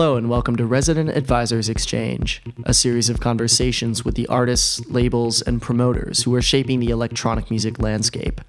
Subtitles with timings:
[0.00, 5.42] Hello, and welcome to Resident Advisors Exchange, a series of conversations with the artists, labels,
[5.42, 8.40] and promoters who are shaping the electronic music landscape.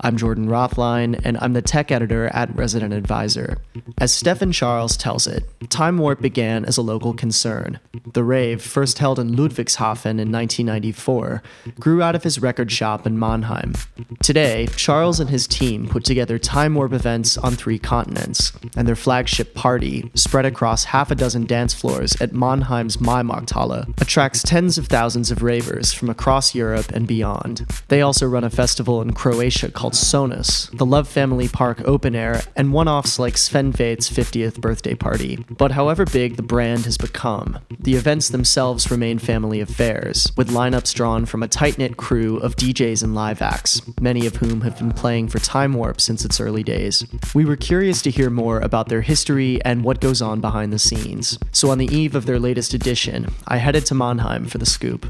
[0.00, 3.58] I'm Jordan Rothlein, and I'm the tech editor at Resident Advisor.
[3.98, 7.78] As Stefan Charles tells it, Time Warp began as a local concern.
[8.16, 11.42] The rave, first held in Ludwigshafen in 1994,
[11.78, 13.74] grew out of his record shop in Mannheim.
[14.22, 18.96] Today, Charles and his team put together Time Warp events on three continents, and their
[18.96, 24.86] flagship party, spread across half a dozen dance floors at Mannheim's Maimarkthalle, attracts tens of
[24.86, 27.66] thousands of ravers from across Europe and beyond.
[27.88, 32.40] They also run a festival in Croatia called Sonus, the Love Family Park open air,
[32.56, 35.44] and one offs like Sven Väth's 50th birthday party.
[35.50, 40.94] But however big the brand has become, the events themselves remain family affairs, with lineups
[40.94, 44.78] drawn from a tight knit crew of DJs and live acts, many of whom have
[44.78, 47.04] been playing for Time Warp since its early days.
[47.34, 50.78] We were curious to hear more about their history and what goes on behind the
[50.78, 51.36] scenes.
[51.50, 55.04] So on the eve of their latest edition, I headed to Mannheim for the scoop.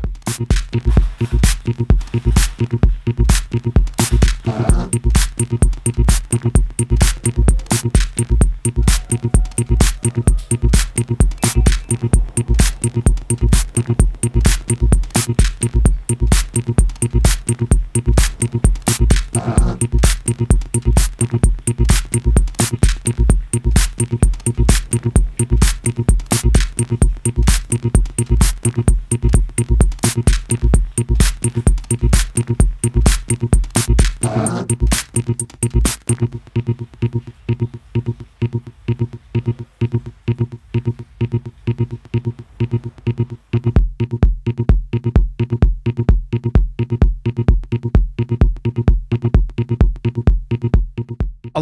[5.98, 6.15] a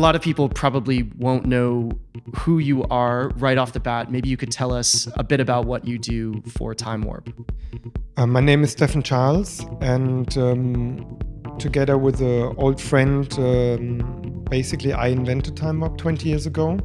[0.05, 1.91] lot of people probably won't know
[2.37, 4.13] who you are right off the bat.
[4.13, 7.31] Maybe you could tell us a bit about what you do for Time Warp.
[8.19, 11.19] Uh, my name is Stefan Charles, and um,
[11.59, 16.79] together with an old friend, um, basically, I invented Time Warp 20 years ago.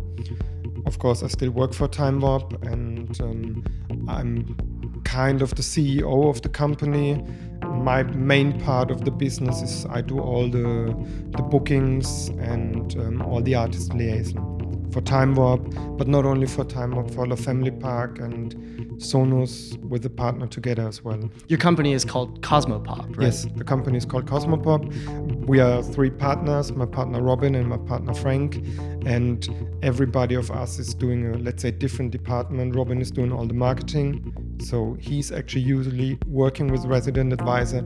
[0.85, 3.65] Of course, I still work for Time Warp, and um,
[4.07, 7.21] I'm kind of the CEO of the company
[7.67, 10.95] my main part of the business is I do all the
[11.31, 14.59] the bookings and um, all the artist liaison
[14.91, 15.61] for Time Warp,
[15.97, 18.55] but not only for Time Warp, for the Family Park and
[18.99, 21.29] Sonus with a partner together as well.
[21.47, 23.25] Your company is called Cosmopop, right?
[23.25, 25.45] Yes, the company is called Cosmopop.
[25.45, 28.57] We are three partners, my partner Robin and my partner Frank,
[29.05, 29.47] and
[29.81, 32.75] everybody of us is doing a let's say different department.
[32.75, 37.83] Robin is doing all the marketing, so he's actually usually working with resident advisor,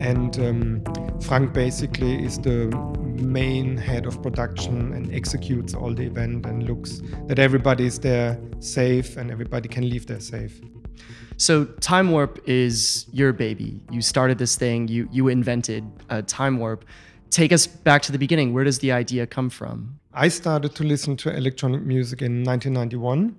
[0.00, 2.68] and um, Frank basically is the
[3.20, 8.38] main head of production and executes all the event and looks that everybody is there
[8.60, 10.60] safe and everybody can leave there safe.
[11.36, 13.82] So Time Warp is your baby.
[13.90, 14.88] You started this thing.
[14.88, 16.84] You you invented uh, Time Warp.
[17.30, 18.52] Take us back to the beginning.
[18.52, 20.00] Where does the idea come from?
[20.12, 23.36] I started to listen to electronic music in 1991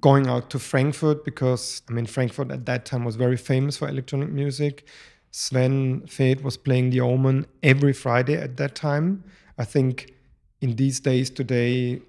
[0.00, 3.88] going out to Frankfurt because I mean Frankfurt at that time was very famous for
[3.88, 4.86] electronic music.
[5.30, 9.24] Sven Väth was playing the Omen every Friday at that time.
[9.58, 10.14] I think
[10.60, 12.00] in these days today,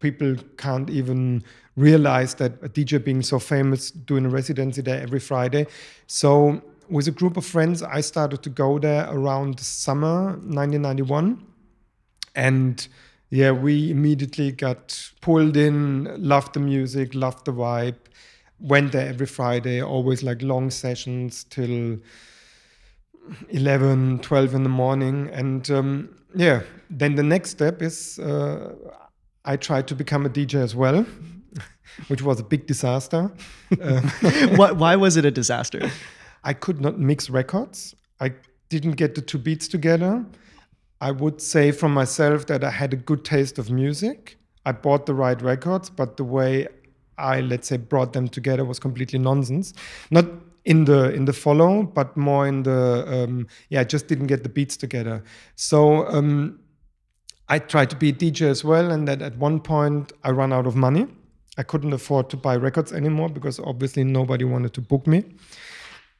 [0.00, 1.42] people can't even
[1.76, 5.66] realize that a DJ being so famous doing a residency there every Friday.
[6.06, 11.44] So with a group of friends, I started to go there around summer 1991,
[12.34, 12.88] and
[13.30, 17.96] yeah, we immediately got pulled in, loved the music, loved the vibe,
[18.60, 21.98] went there every Friday, always like long sessions till
[23.48, 25.28] 11, 12 in the morning.
[25.32, 28.74] And um, yeah, then the next step is uh,
[29.44, 31.04] I tried to become a DJ as well,
[32.08, 33.30] which was a big disaster.
[33.80, 34.00] uh,
[34.56, 35.90] why, why was it a disaster?
[36.44, 37.94] I could not mix records.
[38.20, 38.32] I
[38.68, 40.24] didn't get the two beats together.
[41.00, 44.38] I would say from myself that I had a good taste of music.
[44.64, 46.66] I bought the right records, but the way
[47.18, 49.74] I let's say brought them together was completely nonsense.
[50.10, 50.26] Not
[50.64, 54.42] in the in the follow, but more in the um, yeah, I just didn't get
[54.42, 55.22] the beats together.
[55.54, 56.60] So um,
[57.48, 60.52] I tried to be a DJ as well, and that at one point I ran
[60.52, 61.06] out of money.
[61.58, 65.24] I couldn't afford to buy records anymore because obviously nobody wanted to book me.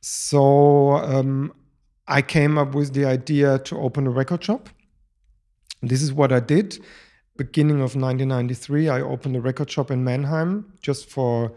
[0.01, 1.53] So um,
[2.09, 4.69] I came up with the idea to open a record shop.
[5.83, 6.79] This is what I did.
[7.37, 11.53] Beginning of 1993, I opened a record shop in Mannheim just for,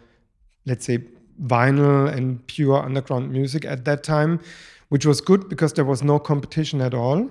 [0.66, 1.00] let's say,
[1.42, 4.42] vinyl and pure underground music at that time,
[4.90, 7.30] which was good because there was no competition at all.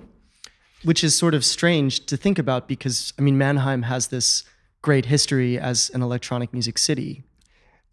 [0.83, 4.45] Which is sort of strange to think about because, I mean, Mannheim has this
[4.81, 7.23] great history as an electronic music city.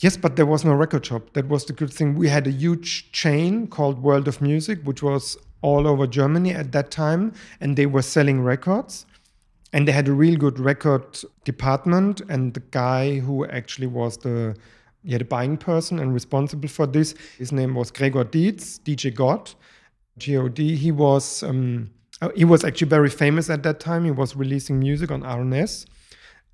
[0.01, 1.33] Yes, but there was no record shop.
[1.33, 2.17] That was the good thing.
[2.17, 6.73] We had a huge chain called World of Music, which was all over Germany at
[6.73, 9.07] that time, and they were selling records.
[9.73, 12.21] And they had a real good record department.
[12.29, 14.57] And the guy who actually was the
[15.03, 19.53] yeah, the buying person and responsible for this, his name was Gregor Dietz, DJ God,
[20.19, 20.75] G-O-D.
[20.75, 21.91] He was um,
[22.21, 24.05] uh, he was actually very famous at that time.
[24.05, 25.87] He was releasing music on RNS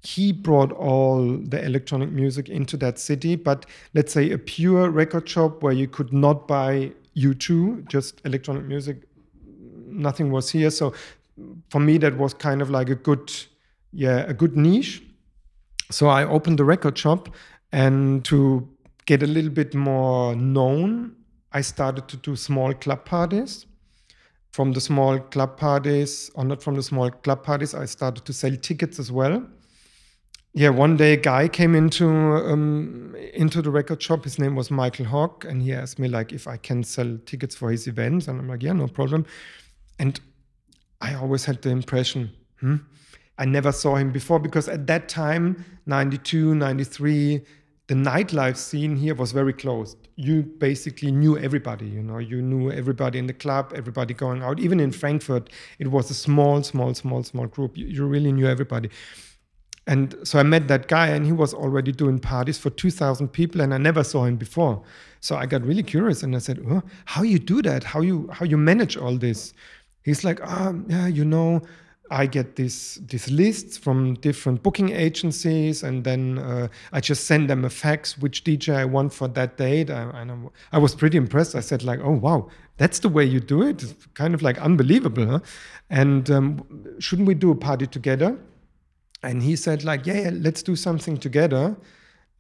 [0.03, 3.37] he brought all the electronic music into that city.
[3.37, 8.65] But let's say a pure record shop where you could not buy U2, just electronic
[8.65, 9.05] music,
[9.87, 10.71] nothing was here.
[10.71, 10.93] So
[11.71, 13.33] for me, that was kind of like a good,
[13.93, 15.03] yeah, a good niche.
[15.91, 17.29] So I opened the record shop,
[17.71, 18.69] and to
[19.07, 21.15] get a little bit more known,
[21.53, 23.67] I started to do small club parties.
[24.53, 28.33] From the small club parties, or not from the small club parties, I started to
[28.33, 29.47] sell tickets as well
[30.55, 34.25] yeah, one day a guy came into um, into the record shop.
[34.25, 37.55] His name was Michael Hawk, and he asked me like if I can sell tickets
[37.55, 39.25] for his events, and I'm like, yeah, no problem.
[39.99, 40.21] And
[41.01, 42.77] I always had the impression, hmm,
[43.39, 47.43] I never saw him before because at that time, 92, 93,
[47.87, 49.97] the nightlife scene here was very closed.
[50.17, 54.61] You basically knew everybody, you know, you knew everybody in the club, everybody going out.
[54.61, 57.77] Even in Frankfurt, it was a small, small, small, small group.
[57.77, 58.91] You, you really knew everybody
[59.87, 63.61] and so I met that guy, and he was already doing parties for 2,000 people,
[63.61, 64.83] and I never saw him before.
[65.21, 67.85] So I got really curious, and I said, oh, "How you do that?
[67.85, 69.55] How you how you manage all this?"
[70.03, 71.63] He's like, "Ah, yeah, you know,
[72.11, 77.51] I get these these lists from different booking agencies, and then uh, I just send
[77.51, 80.27] them a fax which DJ I want for that date." I,
[80.73, 81.57] I was pretty impressed.
[81.57, 83.83] I said, "Like, oh wow, that's the way you do it.
[83.83, 85.41] It's kind of like unbelievable, huh?"
[85.91, 86.65] And um,
[87.01, 88.39] shouldn't we do a party together?
[89.23, 91.77] And he said like yeah, yeah let's do something together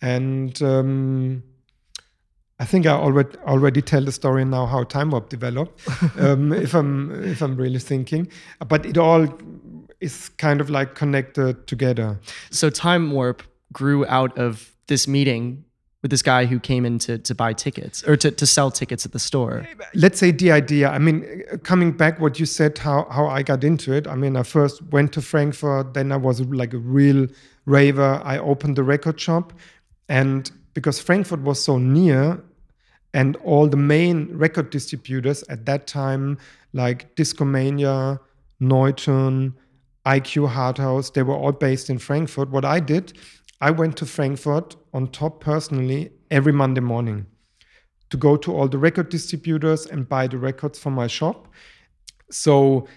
[0.00, 1.42] and um,
[2.58, 5.80] I think I already already tell the story now how Time Warp developed.
[6.18, 8.28] um, if I'm if I'm really thinking,
[8.68, 9.26] but it all
[10.00, 12.20] is kind of like connected together.
[12.50, 13.42] So Time Warp
[13.72, 15.64] grew out of this meeting
[16.02, 19.06] with this guy who came in to, to buy tickets or to, to sell tickets
[19.06, 19.66] at the store?
[19.94, 20.88] Let's say the idea.
[20.88, 24.06] I mean, coming back what you said, how, how I got into it.
[24.08, 27.28] I mean, I first went to Frankfurt, then I was like a real
[27.64, 28.20] raver.
[28.24, 29.52] I opened the record shop.
[30.08, 32.42] And because Frankfurt was so near,
[33.14, 36.38] and all the main record distributors at that time,
[36.72, 38.18] like Discomania,
[38.60, 39.52] Neuton,
[40.06, 42.50] IQ Harthouse, they were all based in Frankfurt.
[42.50, 43.12] What I did,
[43.62, 47.26] I went to Frankfurt on top personally every Monday morning
[48.10, 51.46] to go to all the record distributors and buy the records for my shop.
[52.28, 52.88] So,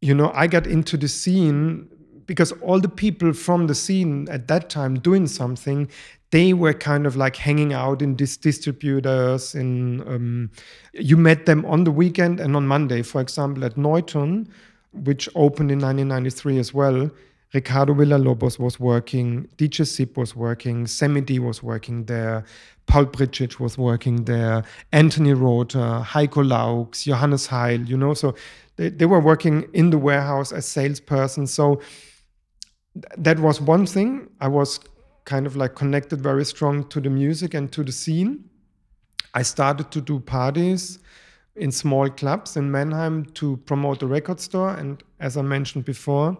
[0.00, 1.88] you know, I got into the scene
[2.24, 5.90] because all the people from the scene at that time doing something,
[6.30, 9.56] they were kind of like hanging out in these distributors.
[9.56, 10.50] In um,
[10.92, 14.46] you met them on the weekend and on Monday, for example, at Neuton,
[14.92, 17.10] which opened in 1993 as well
[17.54, 20.86] Ricardo Villalobos was working, DJ Zip was working,
[21.24, 22.44] D was working there,
[22.86, 28.34] Paul Brtschitsch was working there, Anthony Rother, Heiko Laux, Johannes Heil, you know, so
[28.76, 31.46] they, they were working in the warehouse as salesperson.
[31.46, 31.80] So
[33.16, 34.28] that was one thing.
[34.40, 34.80] I was
[35.24, 38.50] kind of like connected very strong to the music and to the scene.
[39.34, 40.98] I started to do parties
[41.54, 44.70] in small clubs in Mannheim to promote the record store.
[44.70, 46.36] And as I mentioned before,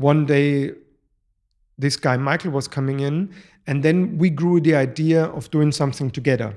[0.00, 0.72] one day
[1.78, 3.34] this guy Michael was coming in,
[3.66, 6.56] and then we grew the idea of doing something together.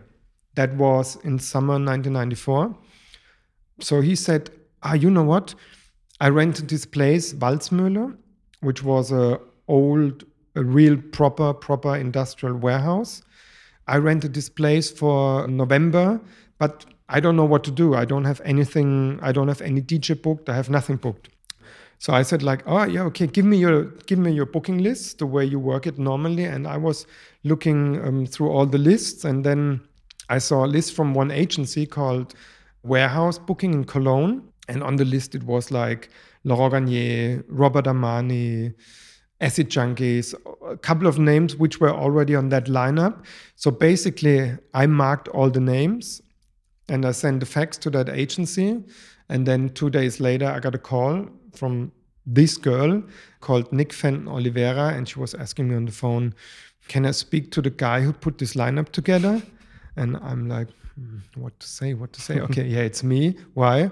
[0.56, 2.76] That was in summer 1994.
[3.80, 4.50] So he said,
[4.82, 5.56] "Ah, you know what?
[6.22, 8.16] I rented this place, Walzmühle,
[8.62, 10.24] which was a old,
[10.56, 13.22] a real proper, proper industrial warehouse.
[13.88, 16.22] I rented this place for November,
[16.60, 17.96] but I don't know what to do.
[17.96, 19.20] I don't have anything.
[19.22, 20.50] I don't have any DJ booked.
[20.50, 21.30] I have nothing booked.
[22.04, 25.20] So I said like, oh yeah, okay, give me your give me your booking list,
[25.20, 26.44] the way you work it normally.
[26.44, 27.08] And I was
[27.46, 29.80] looking um, through all the lists, and then
[30.28, 32.34] I saw a list from one agency called
[32.84, 36.10] Warehouse Booking in Cologne, and on the list it was like
[36.44, 38.74] Laurent Garnier, Robert Armani,
[39.40, 40.36] Acid Junkies,
[40.70, 43.24] a couple of names which were already on that lineup.
[43.56, 46.22] So basically, I marked all the names
[46.90, 48.84] and I sent the fax to that agency.
[49.30, 51.92] And then two days later, I got a call from
[52.26, 53.04] this girl
[53.42, 56.34] called Nick Fenton Oliveira, and she was asking me on the phone,
[56.88, 59.42] Can I speak to the guy who put this lineup together?
[59.96, 61.94] And I'm like, hmm, What to say?
[61.94, 62.40] What to say?
[62.48, 63.36] okay, yeah, it's me.
[63.54, 63.92] Why?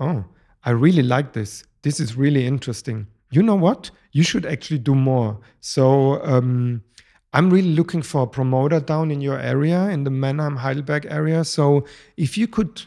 [0.00, 0.24] Oh,
[0.64, 1.64] I really like this.
[1.82, 3.06] This is really interesting.
[3.30, 3.90] You know what?
[4.12, 5.38] You should actually do more.
[5.60, 6.82] So, um,
[7.34, 11.44] I'm really looking for a promoter down in your area, in the Mannheim Heidelberg area.
[11.44, 11.84] So,
[12.16, 12.82] if you could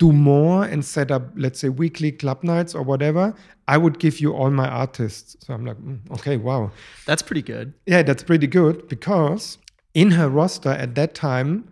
[0.00, 3.34] do more and set up, let's say, weekly club nights or whatever,
[3.68, 5.36] I would give you all my artists.
[5.44, 6.72] So I'm like, mm, okay, wow.
[7.06, 7.74] That's pretty good.
[7.84, 9.58] Yeah, that's pretty good because
[9.92, 11.68] in her roster at that time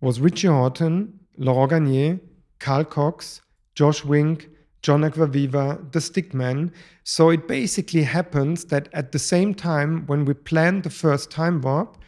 [0.00, 2.18] was Richie Hawtin, Laurent Garnier,
[2.60, 3.42] Carl Cox,
[3.74, 4.48] Josh Wink,
[4.80, 6.72] John Acquaviva, the Stickman.
[7.04, 11.60] So it basically happens that at the same time, when we planned the first time
[11.60, 11.98] warp,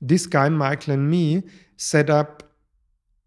[0.00, 1.42] this guy, Michael, and me
[1.76, 2.42] set up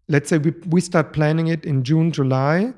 [0.08, 2.72] let's say we, we start planning it in June, July,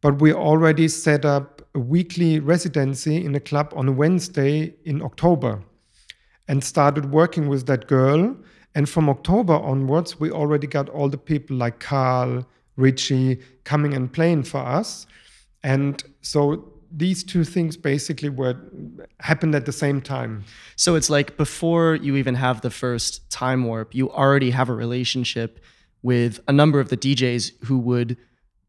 [0.00, 5.02] but we already set up a weekly residency in a club on a Wednesday in
[5.02, 5.62] October
[6.46, 8.36] and started working with that girl.
[8.74, 14.12] And from October onwards, we already got all the people like Carl, Richie coming and
[14.12, 15.06] playing for us.
[15.62, 18.56] And so these two things basically were
[19.20, 20.44] happened at the same time.
[20.76, 24.74] So it's like before you even have the first time warp, you already have a
[24.74, 25.60] relationship
[26.04, 28.16] with a number of the DJs who would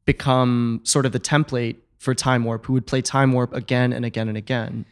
[0.05, 4.05] become sort of the template for Time Warp, who would play Time Warp again and
[4.05, 4.85] again and again.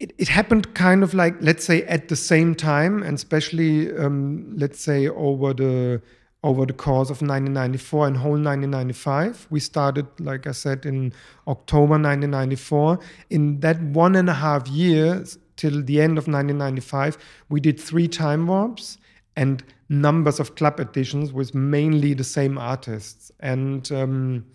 [0.00, 4.56] It, it happened kind of like, let's say, at the same time, and especially, um,
[4.56, 6.02] let's say, over the
[6.42, 9.48] over the course of 1994 and whole 1995.
[9.50, 11.12] We started, like I said, in
[11.48, 13.00] October 1994.
[13.30, 17.18] In that one and a half years till the end of 1995,
[17.48, 18.98] we did three time warps
[19.34, 23.30] and numbers of club editions with mainly the same artists.
[23.40, 24.46] And um,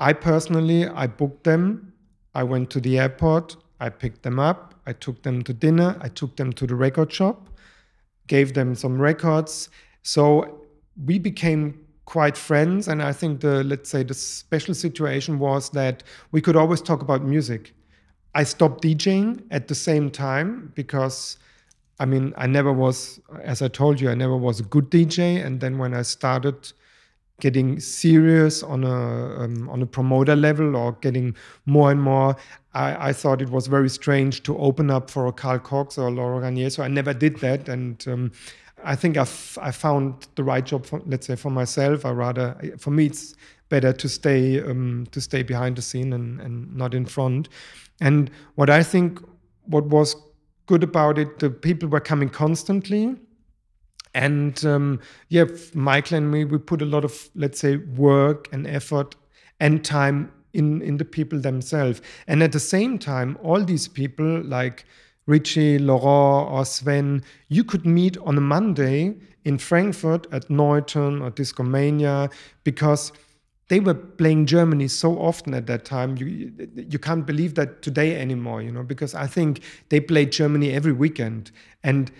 [0.00, 1.92] I personally, I booked them.
[2.34, 3.56] I went to the airport.
[3.80, 4.74] I picked them up.
[4.86, 5.96] I took them to dinner.
[6.00, 7.48] I took them to the record shop,
[8.26, 9.68] gave them some records.
[10.02, 10.62] So
[11.04, 12.88] we became quite friends.
[12.88, 17.02] And I think the, let's say, the special situation was that we could always talk
[17.02, 17.74] about music.
[18.34, 21.38] I stopped DJing at the same time because
[21.98, 25.44] I mean, I never was, as I told you, I never was a good DJ.
[25.44, 26.72] And then when I started
[27.40, 31.36] getting serious on a um, on a promoter level or getting
[31.66, 32.36] more and more,
[32.74, 36.10] I, I, thought it was very strange to open up for a Carl Cox or
[36.10, 36.70] Laurent Garnier.
[36.70, 37.68] So I never did that.
[37.68, 38.32] And um,
[38.84, 42.04] I think I've, I found the right job, for, let's say, for myself.
[42.04, 43.34] I rather, for me, it's
[43.68, 47.48] better to stay um, to stay behind the scene and, and not in front.
[48.00, 49.20] And what I think,
[49.64, 50.16] what was
[50.66, 51.38] good about it.
[51.38, 53.16] The people were coming constantly.
[54.14, 55.44] And um, yeah,
[55.74, 59.14] Michael and me, we put a lot of, let's say, work and effort
[59.60, 62.00] and time in, in the people themselves.
[62.26, 64.84] And at the same time, all these people like
[65.26, 71.30] Richie, Laurent, or Sven, you could meet on a Monday in Frankfurt at Neuton or
[71.30, 72.32] Discomania
[72.64, 73.12] because–
[73.68, 76.16] they were playing Germany so often at that time.
[76.16, 80.72] You you can't believe that today anymore, you know, because I think they played Germany
[80.72, 81.50] every weekend,
[81.82, 82.10] and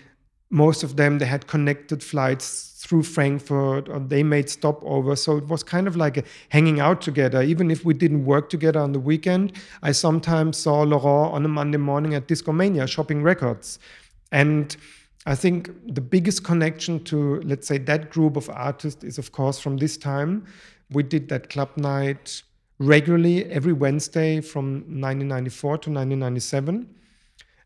[0.49, 5.15] most of them they had connected flights through Frankfurt or they made stopover.
[5.15, 7.41] So it was kind of like hanging out together.
[7.41, 11.49] Even if we didn't work together on the weekend, I sometimes saw Laurent on a
[11.49, 13.79] Monday morning at Discomania shopping records,
[14.31, 14.75] and.
[15.25, 19.59] I think the biggest connection to, let's say, that group of artists is, of course,
[19.59, 20.45] from this time
[20.91, 22.43] we did that club night
[22.79, 26.95] regularly every Wednesday from 1994 to 1997.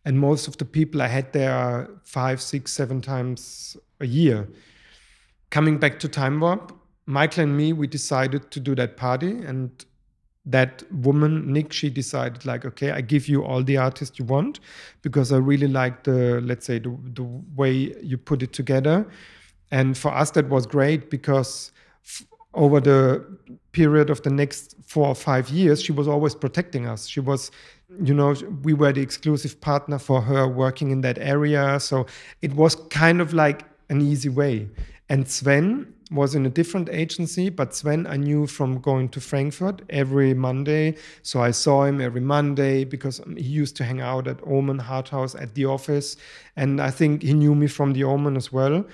[0.05, 4.47] And most of the people I had there five, six, seven times a year.
[5.51, 6.75] Coming back to Time Warp,
[7.05, 9.31] Michael and me, we decided to do that party.
[9.31, 9.85] And
[10.45, 14.59] that woman, Nick, she decided, like, okay, I give you all the artists you want
[15.03, 17.23] because I really like the, let's say, the, the
[17.55, 19.05] way you put it together.
[19.69, 21.71] And for us, that was great because
[22.53, 23.25] over the
[23.71, 27.07] period of the next four or five years, she was always protecting us.
[27.07, 27.51] She was,
[28.03, 31.79] you know, we were the exclusive partner for her working in that area.
[31.79, 32.05] So
[32.41, 34.69] it was kind of like an easy way.
[35.09, 39.81] And Sven was in a different agency, but Sven I knew from going to Frankfurt
[39.89, 40.95] every Monday.
[41.21, 44.79] So I saw him every Monday because um, he used to hang out at Omen
[44.79, 46.17] Harthouse at the office.
[46.57, 48.85] And I think he knew me from the Omen as well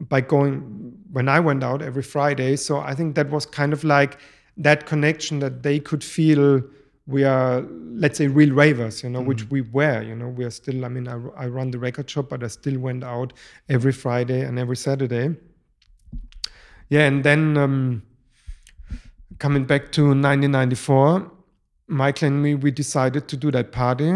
[0.00, 2.56] by going when I went out every Friday.
[2.56, 4.18] So I think that was kind of like
[4.56, 6.62] that connection that they could feel
[7.06, 7.62] we are
[7.94, 9.50] let's say real ravers you know which Mm.
[9.50, 12.28] we were you know we are still i mean I, I run the record shop
[12.28, 13.32] but i still went out
[13.68, 15.34] every friday and every saturday
[16.88, 18.02] yeah and then um,
[19.38, 21.30] coming back to 1994
[21.88, 24.12] michael and me we decided to do that party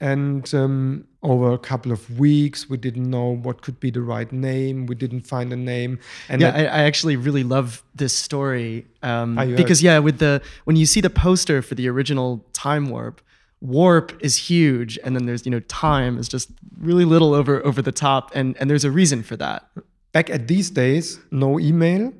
[0.00, 2.68] and um, over a couple of weeks.
[2.68, 4.86] We didn't know what could be the right name.
[4.86, 5.98] We didn't find a name.
[6.28, 10.76] And yeah, I, I actually really love this story um, because yeah, with the when
[10.76, 13.20] you see the poster for the original Time Warp,
[13.60, 17.82] Warp is huge, and then there's you know Time is just really little over over
[17.82, 19.66] the top, and and there's a reason for that.
[20.12, 22.12] back at these days, no email,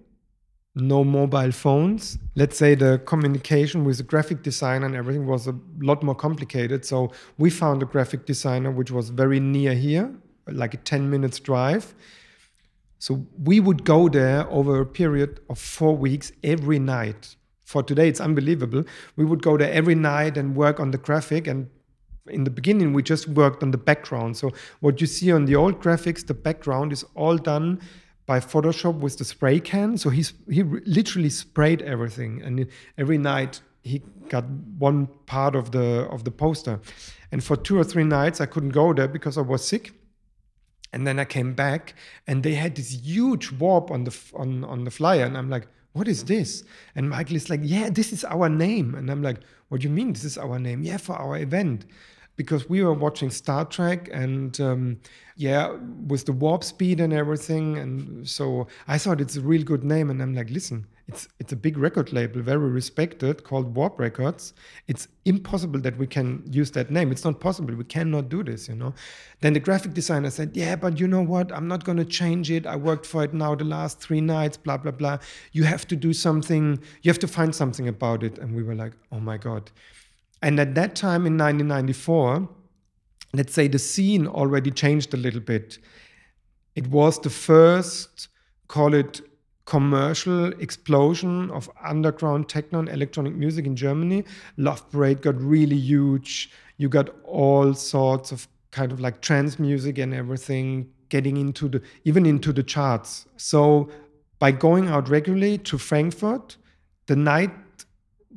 [0.75, 2.19] no mobile phones.
[2.35, 6.85] Let's say the communication with the graphic designer and everything was a lot more complicated.
[6.85, 10.13] So we found a graphic designer which was very near here,
[10.49, 11.95] like a 10 minutes drive.
[12.99, 17.37] So we would go there over a period of four weeks every night.
[17.65, 18.85] For today, it's unbelievable.
[19.17, 21.47] We would go there every night and work on the graphic.
[21.47, 21.69] And
[22.27, 24.37] in the beginning, we just worked on the background.
[24.37, 27.81] So what you see on the old graphics, the background is all done
[28.27, 29.99] by Photoshop with the spray can.
[29.99, 32.67] So he's he literally sprayed everything, and
[32.97, 34.45] every night he got
[34.79, 36.81] one part of the of the poster.
[37.31, 39.93] And for two or three nights, I couldn't go there because I was sick.
[40.93, 41.95] And then I came back,
[42.29, 45.67] and they had this huge warp on the on on the flyer, and I'm like,
[45.93, 46.65] "What is this?"
[46.95, 49.95] And Michael is like, "Yeah, this is our name." And I'm like, "What do you
[49.95, 51.85] mean this is our name?" Yeah, for our event,
[52.37, 54.99] because we were watching Star Trek, and um,
[55.37, 55.77] yeah,
[56.07, 60.11] with the warp speed and everything, and so I thought it's a real good name,
[60.11, 64.55] and I'm like, "Listen, it's it's a big record label, very respected, called Warp Records.
[64.89, 67.13] It's impossible that we can use that name.
[67.13, 67.75] It's not possible.
[67.75, 68.95] We cannot do this, you know."
[69.41, 71.53] Then the graphic designer said, "Yeah, but you know what?
[71.53, 72.67] I'm not going to change it.
[72.67, 74.57] I worked for it now the last three nights.
[74.57, 75.19] Blah blah blah.
[75.53, 76.81] You have to do something.
[77.03, 79.71] You have to find something about it." And we were like, "Oh my god!"
[80.45, 82.47] And at that time in 1994,
[83.33, 85.79] let's say the scene already changed a little bit.
[86.77, 88.29] It was the first,
[88.69, 89.23] call it
[89.65, 94.23] commercial explosion of underground techno and electronic music in Germany.
[94.59, 96.51] Love Parade got really huge.
[96.77, 101.81] You got all sorts of kind of like trance music and everything getting into the
[102.05, 103.25] even into the charts.
[103.39, 103.89] So
[104.39, 106.59] by going out regularly to Frankfurt,
[107.07, 107.51] the night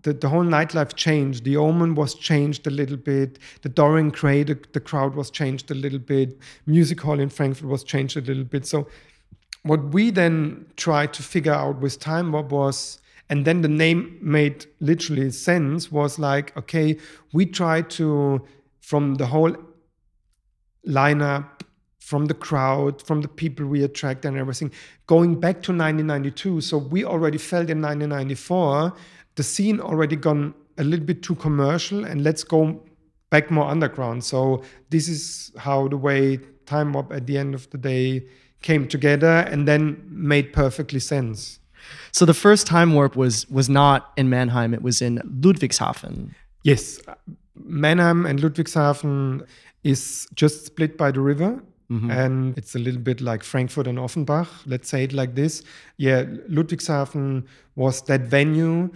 [0.03, 1.43] the, the whole nightlife changed.
[1.43, 3.39] The Omen was changed a little bit.
[3.61, 6.37] The Dorian Gray, the, the crowd was changed a little bit.
[6.65, 8.65] Music hall in Frankfurt was changed a little bit.
[8.65, 8.87] So
[9.63, 14.17] what we then tried to figure out with time what was and then the name
[14.21, 16.97] made literally sense was like okay
[17.33, 18.41] we try to
[18.79, 19.55] from the whole
[20.87, 21.61] lineup
[21.99, 24.71] from the crowd from the people we attract and everything
[25.07, 28.93] going back to 1992 so we already felt in 1994
[29.37, 32.83] the scene already gone a little bit too commercial and let's go
[33.29, 34.23] back more underground.
[34.23, 38.27] So this is how the way time warp at the end of the day
[38.61, 41.59] came together and then made perfectly sense.
[42.11, 46.31] So the first Time Warp was was not in Mannheim; it was in Ludwigshafen.
[46.63, 46.99] yes.
[47.65, 49.45] Mannheim and ludwigshafen
[49.83, 52.11] is just split by the river mm-hmm.
[52.11, 55.63] and it's a little bit like frankfurt and offenbach let's say it like this.
[55.97, 57.45] Yeah ludwigshafen
[57.75, 58.91] was that venue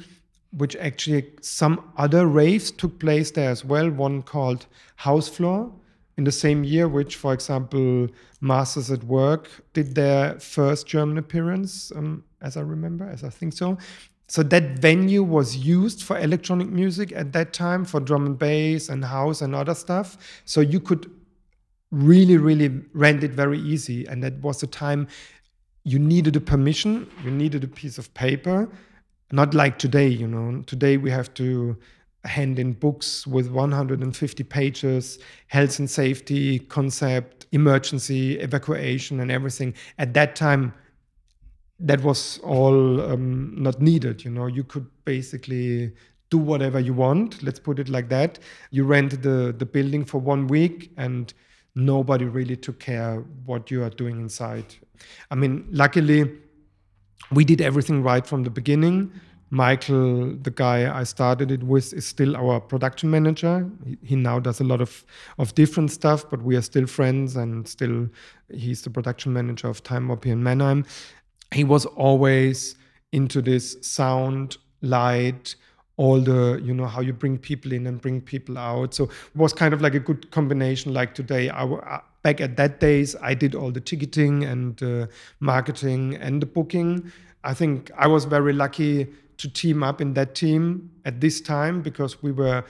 [0.52, 4.66] which actually some other raves took place there as well one called
[4.98, 5.72] house floor
[6.18, 8.08] in the same year which for example
[8.42, 13.54] masters at work did their first german appearance um, as i remember as i think
[13.54, 13.78] so.
[14.32, 18.88] So that venue was used for electronic music at that time for drum and bass
[18.88, 20.42] and house and other stuff.
[20.46, 21.12] So you could
[21.92, 24.06] really really rent it very easy.
[24.06, 25.10] And that was the time
[25.84, 28.70] you needed a permission you needed a piece of paper
[29.32, 30.62] not like today you know.
[30.64, 31.78] Today we have to
[32.24, 39.74] hand in books with 150 pages health and safety concept emergency evacuation and everything.
[39.98, 40.74] At that time
[41.80, 44.48] that was all um, not needed you know.
[44.48, 45.94] You could basically
[46.30, 48.40] do whatever you want let's put it like that.
[48.70, 51.34] You rent the the building for one week and
[51.74, 54.76] nobody really took care what you are doing inside.
[55.32, 56.30] I mean luckily
[57.32, 59.12] we did everything right from the beginning.
[59.54, 63.70] Michael the guy i started it with is still our production manager.
[64.02, 65.04] He, now does a lot of
[65.38, 68.08] of different stuff but we are still friends and still
[68.50, 70.86] he's the production manager of Time Warp here in mannheim.
[71.54, 72.76] He was always
[73.12, 75.56] into this sound light
[75.98, 78.94] all the you know how you bring people in and bring people out.
[78.94, 82.80] So it was kind of like a good combination like today I, back at that
[82.80, 85.08] days i did all the ticketing and uh,
[85.40, 87.12] marketing and the booking
[87.44, 89.08] i think i was very lucky
[89.42, 92.64] to team up in that team at this time because we were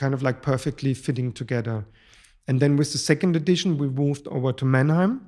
[0.00, 1.84] kind of like perfectly fitting together.
[2.48, 5.26] And then with the second edition, we moved over to Mannheim.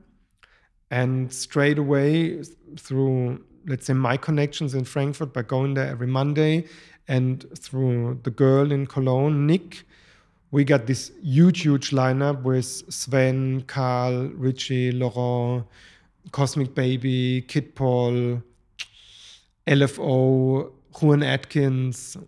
[0.90, 2.42] And straight away,
[2.78, 6.66] through, let's say, my connections in Frankfurt by going there every Monday
[7.08, 9.84] and through the girl in Cologne, Nick,
[10.52, 15.66] we got this huge, huge lineup with Sven, Carl, Richie, Laurent,
[16.30, 18.42] Cosmic Baby, Kid Paul,
[19.66, 22.18] LFO, Juan Atkins.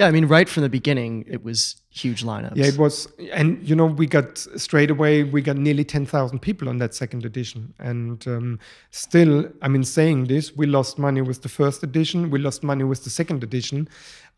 [0.00, 2.56] Yeah, I mean, right from the beginning, it was huge lineups.
[2.56, 6.40] Yeah, it was, and you know, we got straight away, we got nearly ten thousand
[6.40, 8.58] people on that second edition, and um,
[8.90, 12.82] still, I mean, saying this, we lost money with the first edition, we lost money
[12.82, 13.88] with the second edition.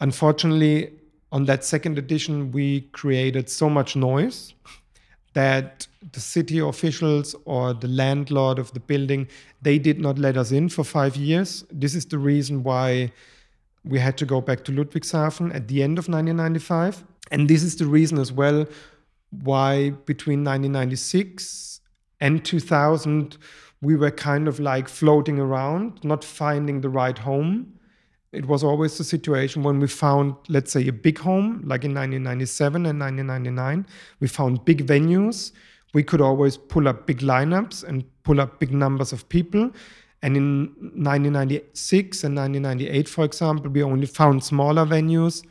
[0.01, 0.91] Unfortunately,
[1.33, 4.55] on that second edition, we created so much noise
[5.33, 9.27] that the city officials or the landlord of the building
[9.63, 11.65] they did not let us in for five years.
[11.73, 13.13] This is the reason why
[13.83, 17.77] we had to go back to Ludwigshafen at the end of 1995, and this is
[17.77, 18.67] the reason as well
[19.43, 21.81] why between 1996
[22.21, 23.39] and 2000
[23.81, 27.79] we were kind of like floating around, not finding the right home
[28.33, 31.95] it was always the situation when we found, let's say, a big home, like in
[31.95, 33.87] 1997 and 1999,
[34.21, 35.53] we found big venues.
[35.93, 39.71] We could always pull up big lineups and pull up big numbers of people.
[40.23, 45.45] And in 1996 and 1998, for example, we only found smaller venues.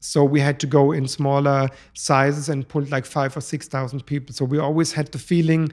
[0.00, 4.34] So we had to go in smaller sizes and pull like five or 6,000 people.
[4.34, 5.72] So we always had the feeling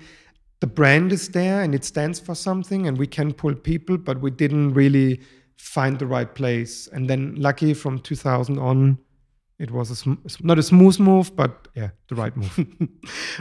[0.60, 4.20] the brand is there and it stands for something and we can pull people, but
[4.20, 5.22] we didn't really
[5.58, 6.88] find the right place.
[6.88, 8.98] And then, lucky from 2000 on,
[9.60, 12.66] it was a sm- not a smooth move, but yeah, the right move.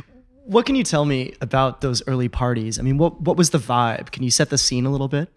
[0.44, 2.78] what can you tell me about those early parties?
[2.78, 4.10] I mean, what what was the vibe?
[4.12, 5.28] Can you set the scene a little bit?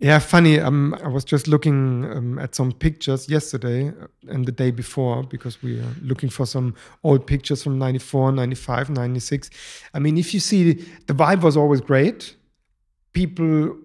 [0.00, 0.58] Yeah, funny.
[0.58, 5.22] Um, I was just looking um, at some pictures yesterday uh, and the day before
[5.22, 9.50] because we are looking for some old pictures from 94, 95, 96.
[9.94, 12.36] I mean, if you see, the vibe was always great.
[13.12, 13.78] People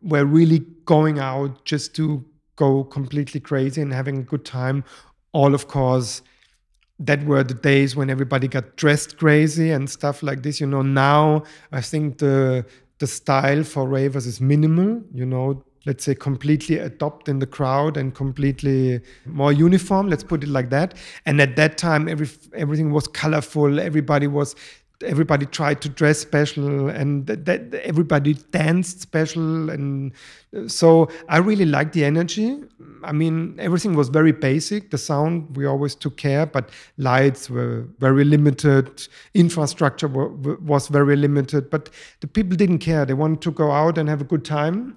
[0.00, 2.24] were really going out just to
[2.56, 4.84] go completely crazy and having a good time.
[5.32, 6.22] All, of course,
[6.98, 10.60] that were the days when everybody got dressed crazy and stuff like this.
[10.60, 12.64] You know, now I think the
[12.98, 15.02] the style for ravers is minimal.
[15.12, 20.08] You know, let's say completely adopt in the crowd and completely more uniform.
[20.08, 20.94] Let's put it like that.
[21.26, 23.80] And at that time, every everything was colorful.
[23.80, 24.54] Everybody was
[25.04, 30.12] everybody tried to dress special and that, that everybody danced special and
[30.56, 32.58] uh, so i really liked the energy.
[33.02, 37.86] I mean everything was very basic the sound we always took care but lights were
[37.98, 41.90] very limited infrastructure were, was very limited but
[42.20, 43.04] the people didn't care.
[43.04, 44.96] They wanted to go out and have a good time.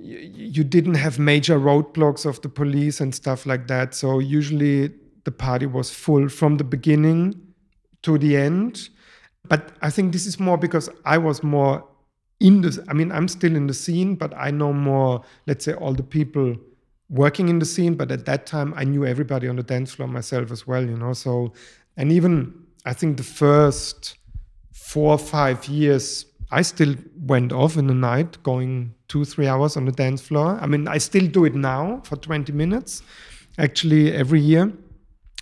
[0.00, 4.92] You didn't have major roadblocks of the police and stuff like that so usually
[5.24, 7.47] the party was full from the beginning
[8.02, 8.88] to the end.
[9.48, 11.84] But I think this is more because I was more
[12.40, 15.74] in the, I mean, I'm still in the scene, but I know more, let's say,
[15.74, 16.56] all the people
[17.08, 17.94] working in the scene.
[17.94, 20.96] But at that time, I knew everybody on the dance floor myself as well, you
[20.96, 21.12] know.
[21.12, 21.52] So,
[21.96, 24.16] and even I think the first
[24.72, 29.76] four or five years, I still went off in the night, going two, three hours
[29.76, 30.58] on the dance floor.
[30.60, 33.02] I mean, I still do it now for 20 minutes,
[33.58, 34.72] actually, every year.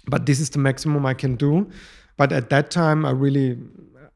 [0.09, 1.69] But this is the maximum I can do
[2.17, 3.59] but at that time i really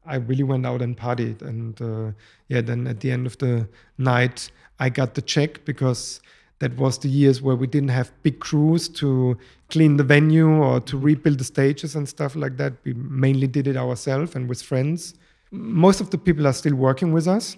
[0.05, 1.41] i really went out and partied.
[1.41, 2.11] And uh,
[2.47, 6.21] yeah then at the end of the night i got the check because
[6.61, 9.35] that was the years where we didn't have big crews to
[9.71, 12.73] clean the venue or to rebuild the stages and stuff like that.
[12.83, 15.15] We mainly did it ourselves and with friends.
[15.49, 17.57] Most of the people are still working with us.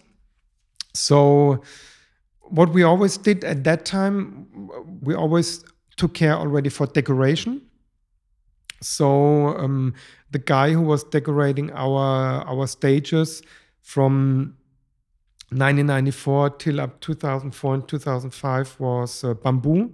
[0.93, 1.61] So
[2.39, 4.47] what we always did at that time
[5.01, 5.65] we always
[5.97, 7.61] took care already for decoration
[8.83, 9.93] so um,
[10.31, 13.41] the guy who was decorating our our stages
[13.81, 14.55] from
[15.53, 19.91] 1994 till up 2004 and 2005 was uh, Bamboo.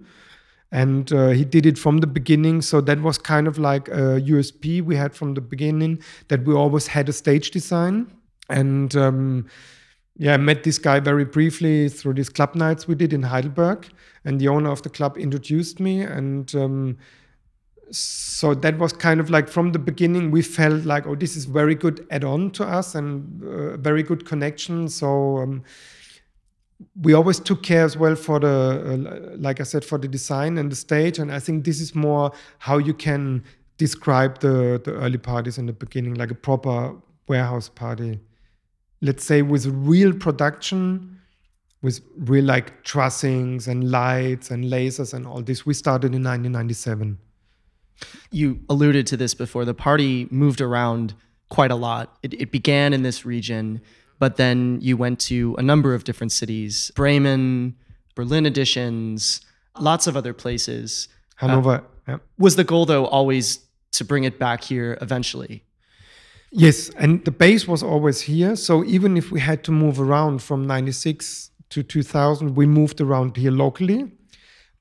[0.72, 2.62] And uh, he did it from the beginning.
[2.62, 6.54] So that was kind of like a USP we had from the beginning that we
[6.54, 8.12] always had a stage design.
[8.50, 9.48] And um,
[10.16, 13.88] yeah, I met this guy very briefly through these club nights we did in Heidelberg.
[14.24, 16.02] And the owner of the club introduced me.
[16.02, 16.98] And um,
[17.92, 21.46] so that was kind of like from the beginning we felt like oh this is
[21.46, 24.90] very good add-on to us and uh, very good connection.
[24.90, 25.64] So um,
[27.02, 30.58] we always took care as well for the uh, like i said for the design
[30.58, 31.20] and the stage.
[31.20, 33.44] And i think this is more how you can
[33.78, 36.96] describe the the early parties in the beginning like a proper
[37.28, 38.20] warehouse party.
[39.02, 41.16] Let's say with real production
[41.82, 47.18] with real like trussings and lights and lasers and all this we started in 1997
[48.32, 49.66] You alluded to this before.
[49.66, 51.14] The party moved around
[51.50, 52.18] quite a lot.
[52.24, 53.82] It, it began in this region,
[54.20, 57.76] but then you went to a number of different cities Bremen,
[58.16, 59.42] Berlin editions,
[59.80, 61.08] lots of other places.
[61.38, 61.84] Hanover.
[62.08, 62.18] Uh.
[62.38, 63.60] Was the goal, though, always
[63.94, 65.64] to bring it back here eventually?
[66.52, 68.56] Yes, and the base was always here.
[68.56, 73.38] So even if we had to move around from 96 to 2000, we moved around
[73.38, 74.12] here locally.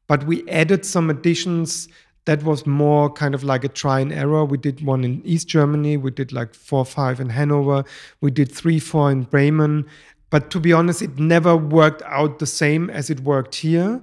[0.07, 1.89] But we added some additions
[2.25, 4.45] that was more kind of like a try and error.
[4.45, 7.85] We did one in East Germany, we did like four, five in Hanover,
[8.21, 9.87] we did three, four in Bremen.
[10.31, 14.03] But to be honest, it never worked out the same as it worked here.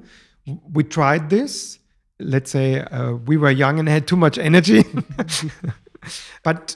[0.71, 1.79] We tried this.
[2.19, 4.83] Let's say uh, we were young and had too much energy.
[6.43, 6.75] but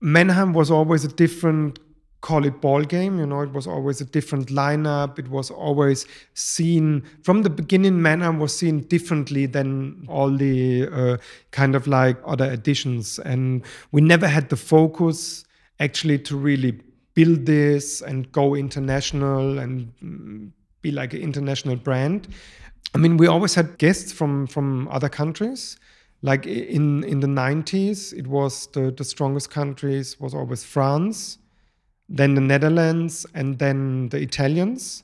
[0.00, 1.78] Mannheim was always a different
[2.26, 5.16] call it ball game you know it was always a different lineup.
[5.16, 11.16] It was always seen from the beginning mannheim was seen differently than all the uh,
[11.52, 13.62] kind of like other editions and
[13.92, 15.44] we never had the focus
[15.78, 16.72] actually to really
[17.14, 20.50] build this and go international and mm,
[20.82, 22.26] be like an international brand.
[22.92, 25.78] I mean we always had guests from from other countries.
[26.22, 31.38] Like in in the 90s it was the the strongest countries was always france
[32.08, 35.02] then the Netherlands, and then the Italians.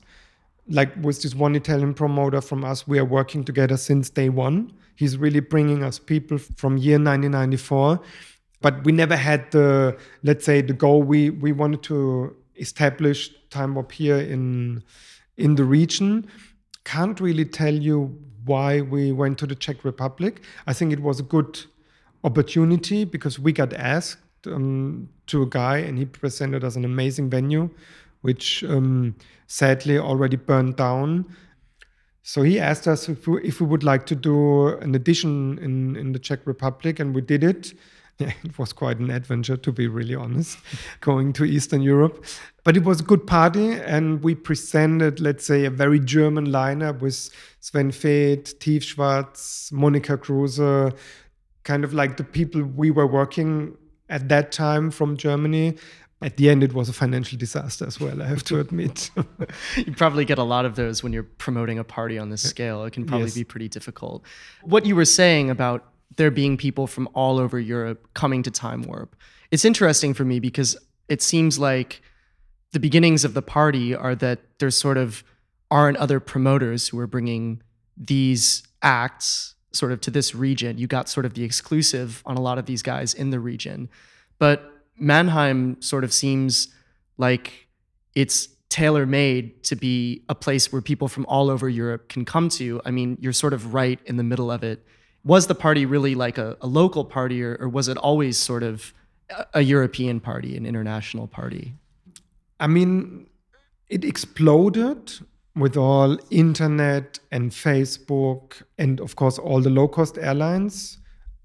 [0.67, 4.71] Like with this one Italian promoter from us, we are working together since day one.
[4.95, 7.99] He's really bringing us people from year 1994.
[8.61, 11.03] But we never had the, let's say, the goal.
[11.03, 14.83] We we wanted to establish Time Warp here in
[15.37, 16.27] in the region.
[16.85, 20.41] Can't really tell you why we went to the Czech Republic.
[20.65, 21.59] I think it was a good
[22.23, 27.29] opportunity because we got asked um, to a guy, and he presented us an amazing
[27.29, 27.69] venue,
[28.21, 29.15] which um,
[29.47, 31.25] sadly already burned down.
[32.23, 35.95] So he asked us if we, if we would like to do an edition in,
[35.95, 37.73] in the Czech Republic, and we did it.
[38.19, 40.57] Yeah, it was quite an adventure, to be really honest,
[41.01, 42.23] going to Eastern Europe.
[42.63, 47.01] But it was a good party, and we presented, let's say, a very German lineup
[47.01, 47.29] with
[47.59, 50.95] Sven Väth, Tiefschwarz, Monika Kruse,
[51.63, 53.77] kind of like the people we were working
[54.13, 55.75] at that time from Germany.
[56.21, 59.09] At the end, it was a financial disaster as well, I have to admit.
[59.75, 62.47] you probably get a lot of those when you're promoting a party on this uh,
[62.47, 62.85] scale.
[62.85, 63.35] It can probably yes.
[63.35, 64.23] be pretty difficult.
[64.61, 65.83] What you were saying about
[66.15, 69.15] there being people from all over Europe coming to Time Warp,
[69.49, 70.77] it's interesting for me because
[71.09, 72.01] it seems like
[72.71, 75.23] the beginnings of the party are that there's sort of
[75.71, 77.63] aren't other promoters who are bringing
[77.97, 80.77] these acts sort of to this region.
[80.77, 83.89] You got sort of the exclusive on a lot of these guys in the region.
[84.39, 86.69] But Mannheim sort of seems
[87.17, 87.67] like
[88.15, 92.49] it's tailor made to be a place where people from all over Europe can come
[92.49, 92.81] to.
[92.85, 94.85] I mean, you're sort of right in the middle of it.
[95.23, 98.63] Was the party really like a, a local party, or, or was it always sort
[98.63, 98.93] of
[99.29, 101.73] a, a European party, an international party?
[102.59, 103.27] I mean,
[103.89, 105.13] it exploded
[105.55, 110.97] with all internet and Facebook and of course all the low cost airlines.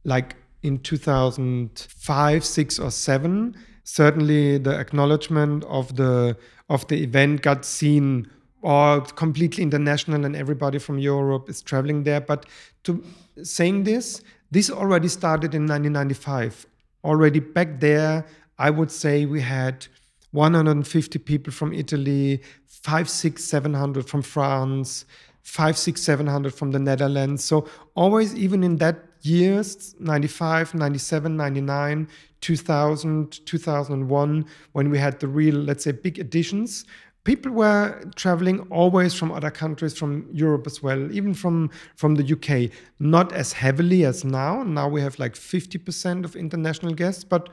[0.05, 6.37] Like in 2005 6 or 7 certainly the acknowledgement of the
[6.69, 8.31] of the event got seen
[8.63, 12.21] or completely international and everybody from Europe is traveling there.
[12.21, 12.47] But
[12.85, 13.03] to
[13.43, 16.67] saying this this already started in 1995
[17.05, 18.27] already back there
[18.59, 19.87] i would say we had
[20.33, 22.43] 150 people from Italy,
[22.83, 25.05] five, six, 700 from France,
[25.43, 27.45] five, six, 700 from the Netherlands.
[27.45, 32.09] So always, even in that years, 95, 97, 99,
[32.41, 36.85] 2000, 2001, when we had the real, let's say, big additions,
[37.25, 42.33] people were traveling always from other countries from europe as well even from from the
[42.33, 47.51] uk not as heavily as now now we have like 50% of international guests but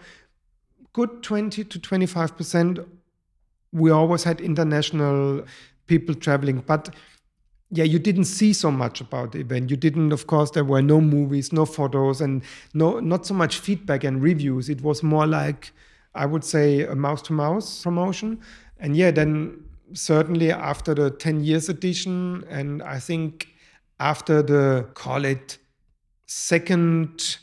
[0.95, 2.85] good 20 to 25%.
[3.75, 5.45] We always had international
[5.87, 6.93] people traveling, but
[7.71, 9.69] yeah, you didn't see so much about the event.
[9.69, 13.59] You didn't, of course, there were no movies, no photos, and no not so much
[13.59, 14.69] feedback and reviews.
[14.69, 15.73] It was more like,
[16.13, 18.39] I would say, a mouse to mouse promotion.
[18.79, 23.47] And yeah, then certainly after the 10 years edition, and I think
[23.99, 25.57] after the call it
[26.27, 27.37] second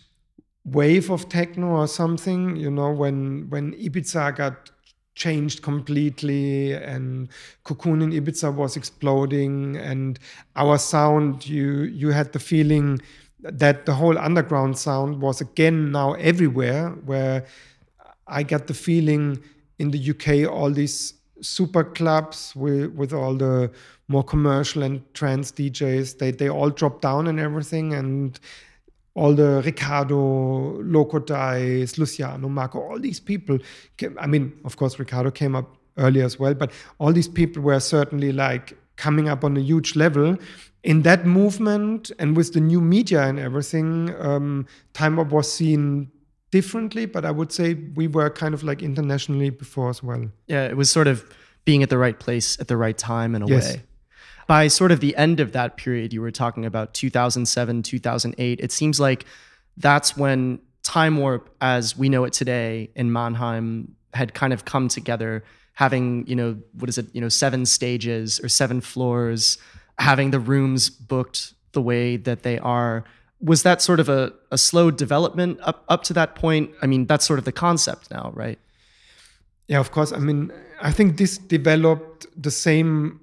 [0.64, 4.71] wave of techno or something you know when when ibiza got
[5.14, 7.29] changed completely and
[7.64, 10.18] cocoon in ibiza was exploding and
[10.57, 13.01] our sound you you had the feeling
[13.40, 17.44] that the whole underground sound was again now everywhere where
[18.27, 19.38] i got the feeling
[19.79, 23.70] in the uk all these super clubs with with all the
[24.09, 28.40] more commercial and trance djs they they all dropped down and everything and
[29.14, 33.59] all the Ricardo, Loco Dice, Luciano, Marco, all these people.
[33.96, 37.62] Came, I mean, of course, Ricardo came up earlier as well, but all these people
[37.62, 40.37] were certainly like coming up on a huge level.
[40.83, 46.11] In that movement and with the new media and everything, um, Time Warp was seen
[46.51, 50.29] differently, but I would say we were kind of like internationally before as well.
[50.48, 51.25] Yeah, it was sort of
[51.64, 53.75] being at the right place at the right time in a Yes.
[53.75, 53.83] way.
[54.46, 58.61] By sort of the end of that period, you were talking about 2007, 2008.
[58.61, 59.24] It seems like
[59.76, 64.88] that's when Time Warp, as we know it today in Mannheim, had kind of come
[64.88, 69.59] together, having, you know, what is it, you know, seven stages or seven floors,
[69.98, 73.05] having the rooms booked the way that they are.
[73.40, 76.70] Was that sort of a, a slow development up, up to that point?
[76.83, 78.59] I mean, that's sort of the concept now, right?
[79.68, 80.12] Yeah, of course.
[80.12, 83.20] I mean, I think this developed the same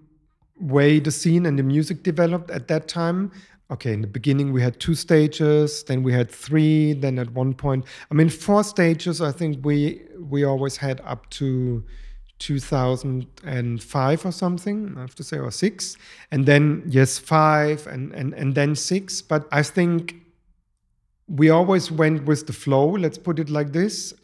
[0.60, 3.32] way the scene and the music developed at that time.
[3.72, 7.54] Okay, in the beginning we had two stages, then we had three, then at one
[7.54, 9.22] point, I mean, four stages.
[9.22, 11.84] I think we we always had up to
[12.40, 14.94] 2005 or something.
[14.98, 15.98] I have to say, or six,
[16.32, 19.22] and then yes, five, and and and then six.
[19.22, 20.16] But I think
[21.28, 22.90] we always went with the flow.
[22.90, 24.16] Let's put it like this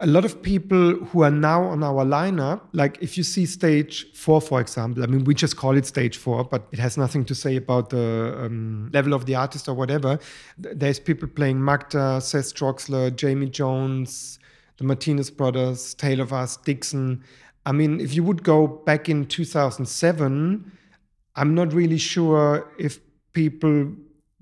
[0.00, 4.12] a lot of people who are now on our lineup, like if you see stage
[4.12, 7.24] four, for example, I mean, we just call it stage four, but it has nothing
[7.24, 10.18] to say about the um, level of the artist or whatever.
[10.58, 14.38] There's people playing Magda, Seth Troxler, Jamie Jones,
[14.76, 17.24] the Martinez brothers, Tale Of Us, Dixon.
[17.64, 20.72] I mean, if you would go back in 2007,
[21.36, 23.00] I'm not really sure if
[23.32, 23.92] people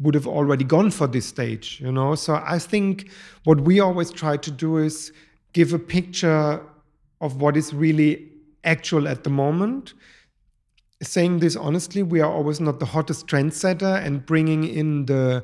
[0.01, 2.17] would have already gone for this stage, you know?
[2.17, 3.11] So I think
[3.45, 5.13] what we always try to do is
[5.55, 6.61] give a picture
[7.21, 8.29] of what is really
[8.65, 9.95] actual at the moment.
[11.03, 15.43] Saying this honestly, we are always not the hottest trendsetter and bringing in the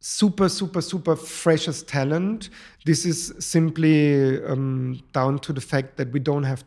[0.00, 2.48] super, super, super freshest talent.
[2.86, 6.64] This is simply um, down to the fact that we don't have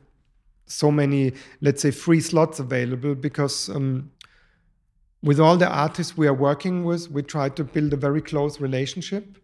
[0.66, 4.12] so many, let's say, free slots available because um,
[5.24, 8.60] with all the artists we are working with, we try to build a very close
[8.60, 9.38] relationship.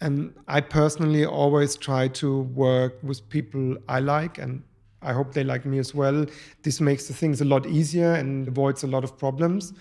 [0.00, 4.62] And I personally always try to work with people I like, and
[5.02, 6.26] I hope they like me as well.
[6.62, 9.72] This makes the things a lot easier and avoids a lot of problems.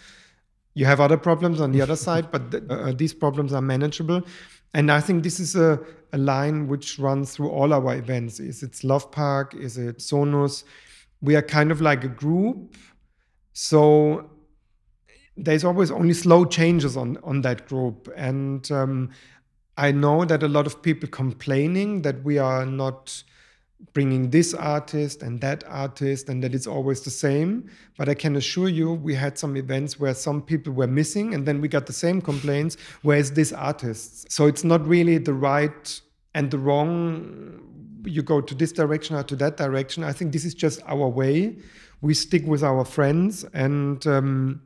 [0.73, 4.21] You have other problems on the other side, but th- uh, these problems are manageable.
[4.73, 5.80] And I think this is a,
[6.13, 8.39] a line which runs through all our events.
[8.39, 9.54] Is it Love Park?
[9.56, 10.63] Is it Sonus?
[11.21, 12.75] We are kind of like a group.
[13.54, 14.30] So
[15.38, 19.10] there's always only slow changes on on that group and um,
[19.78, 23.24] i know that a lot of people complaining that we are not
[23.94, 28.36] bringing this artist and that artist and that it's always the same but i can
[28.36, 31.86] assure you we had some events where some people were missing and then we got
[31.86, 34.32] the same complaints where's this artist?
[34.32, 36.02] So it's not really the right
[36.34, 37.62] and the wrong
[38.06, 40.04] you go to this direction or to that direction.
[40.04, 41.58] I think this is just our way.
[42.02, 44.62] We stick with our friends and um,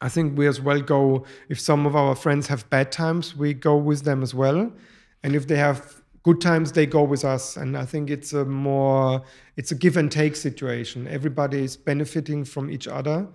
[0.00, 3.52] I think we as well go, if some of our friends have bad times, we
[3.52, 4.72] go with them as well.
[5.22, 7.56] And if they have good times, they go with us.
[7.56, 9.22] And I think it's a more,
[9.56, 11.06] it's a give and take situation.
[11.06, 13.28] Everybody is benefiting from each other.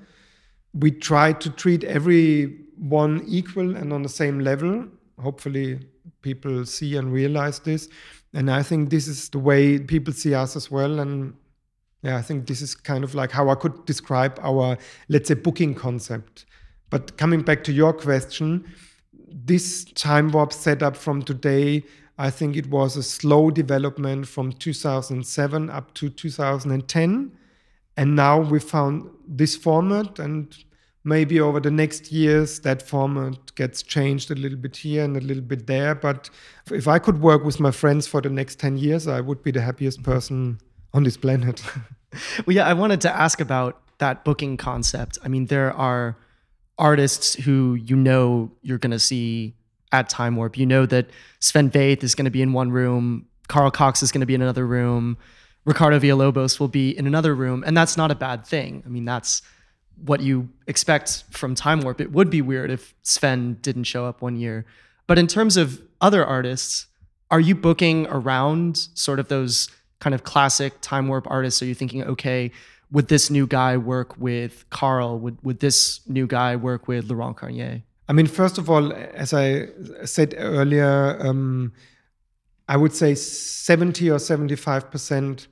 [0.73, 4.88] We try to treat everyone equal and on the same level.
[5.21, 5.80] Hopefully,
[6.21, 7.88] people see and realize this.
[8.34, 10.99] And I think this is the way people see us as well.
[10.99, 11.36] And
[12.01, 15.36] yeah, I think this is kind of like how I could describe our, let's say,
[15.36, 16.45] booking concept.
[16.89, 18.65] But coming back to your question,
[19.30, 21.84] this time warp setup from today,
[22.17, 27.32] I think it was a slow development from 2007 up to 2010.
[27.98, 30.56] And now we found this format, and
[31.04, 35.21] maybe over the next years, that format gets changed a little bit here and a
[35.21, 35.95] little bit there.
[35.95, 36.30] But
[36.71, 39.52] if I could work with my friends for the next 10 years, I would be
[39.52, 40.60] the happiest person
[40.93, 41.63] on this planet.
[42.45, 45.17] Well, yeah, I wanted to ask about that booking concept.
[45.26, 46.16] I mean, there are
[46.78, 49.55] artists who you know you're going to see
[49.91, 50.57] at Time Warp.
[50.57, 51.09] You know that
[51.39, 54.36] Sven Väth is going to be in one room, Carl Cox is going to be
[54.36, 55.17] in another room,
[55.65, 58.84] Ricardo Villalobos will be in another room, and that's not a bad thing.
[58.86, 59.41] I mean, that's
[60.03, 62.01] what you expect from Time Warp.
[62.01, 64.65] It would be weird if Sven didn't show up one year.
[65.07, 66.88] But in terms of other artists,
[67.32, 69.69] are you booking around sort of those
[69.99, 71.61] kind of classic Time Warp artists?
[71.61, 72.51] Are you thinking, okay,
[72.92, 75.20] would this new guy work with Carl?
[75.20, 77.84] Would would this new guy work with Laurent Garnier?
[78.08, 79.68] I mean, first of all, as I
[80.06, 81.74] said earlier, um,
[82.68, 85.48] I would say 70 or 75%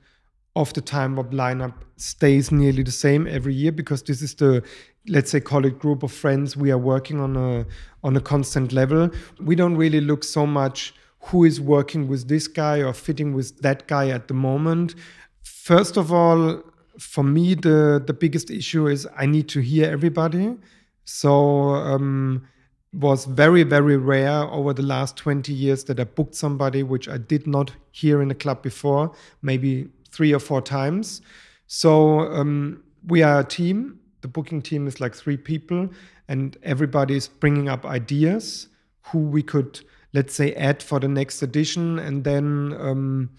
[0.56, 4.62] of the time lineup stays nearly the same every year because this is the
[5.08, 7.66] let's say call it group of friends we are working on a
[8.04, 9.10] on a constant level
[9.40, 13.60] we don't really look so much who is working with this guy or fitting with
[13.62, 14.94] that guy at the moment
[15.42, 16.62] first of all
[16.98, 20.56] for me the the biggest issue is i need to hear everybody
[21.04, 22.46] so um
[22.92, 27.18] was very very rare over the last 20 years that i booked somebody which i
[27.18, 31.20] did not hear in a club before maybe three or four times.
[31.66, 33.98] So um, we are a team.
[34.20, 35.90] The booking team is like three people,
[36.28, 38.68] and everybody is bringing up ideas
[39.08, 39.80] who we could,
[40.14, 41.98] let's say, add for the next edition.
[41.98, 43.30] And then, um,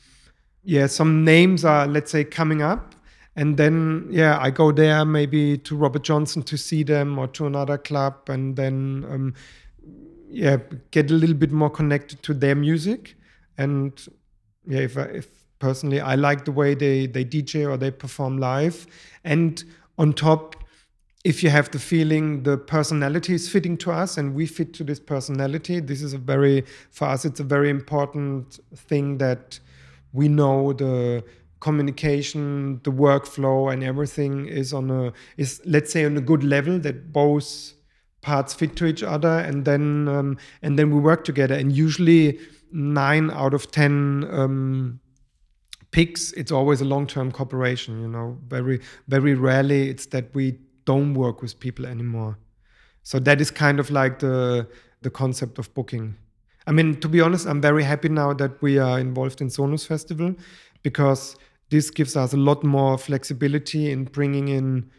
[0.64, 2.94] yeah, some names are, let's say, coming up.
[3.36, 7.46] And then, yeah, I go there maybe to Robert Johnson to see them or to
[7.46, 9.34] another club, and then, um,
[10.30, 10.58] yeah,
[10.92, 13.16] get a little bit more connected to their music.
[13.58, 13.92] And
[14.66, 15.28] yeah, if I, if
[15.60, 16.00] personally.
[16.00, 18.88] I like the way they they DJ or they perform live,
[19.24, 19.64] and
[19.98, 20.56] on top,
[21.24, 24.84] if you have the feeling the personality is fitting to us and we fit to
[24.84, 29.60] this personality, this is a very for us it's a very important thing that
[30.14, 31.24] we know the
[31.66, 36.78] communication, the workflow, and everything is on a is let's say on a good level
[36.80, 37.74] that both
[38.22, 41.56] parts fit to each other, and then um, and then we work together.
[41.56, 42.40] And usually
[42.72, 45.00] nine out of ten um,
[45.90, 48.00] picks, it's always a long-term cooperation.
[48.00, 52.38] You know, very very rarely it's that we don't work with people anymore.
[53.02, 54.68] So that is kind of like the
[55.02, 56.16] the concept of booking.
[56.68, 59.86] I mean, to be honest, I'm very happy now that we are involved in Sonus
[59.88, 60.36] Festival
[60.84, 61.36] because
[61.70, 64.90] this gives us a lot more flexibility in bringing in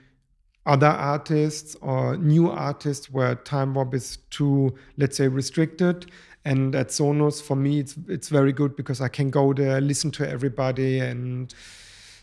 [0.66, 6.10] other artists or new artists where time warp is too, let's say, restricted.
[6.44, 10.10] And at Sonus, for me, it's it's very good because I can go there, listen
[10.12, 11.52] to everybody, and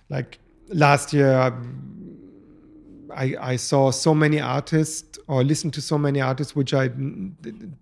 [0.10, 0.40] like
[0.70, 1.52] last year, I
[3.16, 6.90] I saw so many artists or listened to so many artists which I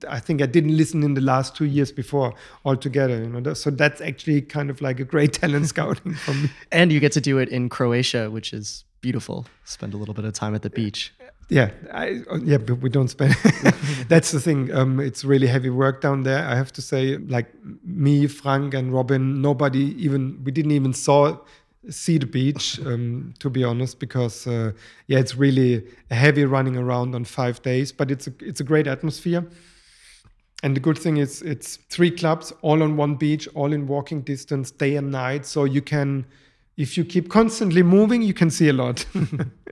[0.08, 2.34] I think I didn't listen in the last two years before
[2.66, 3.18] altogether.
[3.18, 6.50] You know, so that's actually kind of like a great talent scouting for me.
[6.72, 9.46] And you get to do it in Croatia, which is beautiful.
[9.66, 11.14] Spend a little bit of time at the beach
[11.52, 13.34] yeah I, yeah but we don't spend
[14.08, 17.54] that's the thing um, it's really heavy work down there i have to say like
[17.84, 21.38] me frank and robin nobody even we didn't even saw
[21.90, 24.72] see the beach um, to be honest because uh,
[25.08, 28.88] yeah it's really heavy running around on five days but it's a, it's a great
[28.88, 29.48] atmosphere
[30.64, 34.22] and the good thing is it's three clubs all on one beach all in walking
[34.22, 36.26] distance day and night so you can
[36.78, 39.06] if you keep constantly moving you can see a lot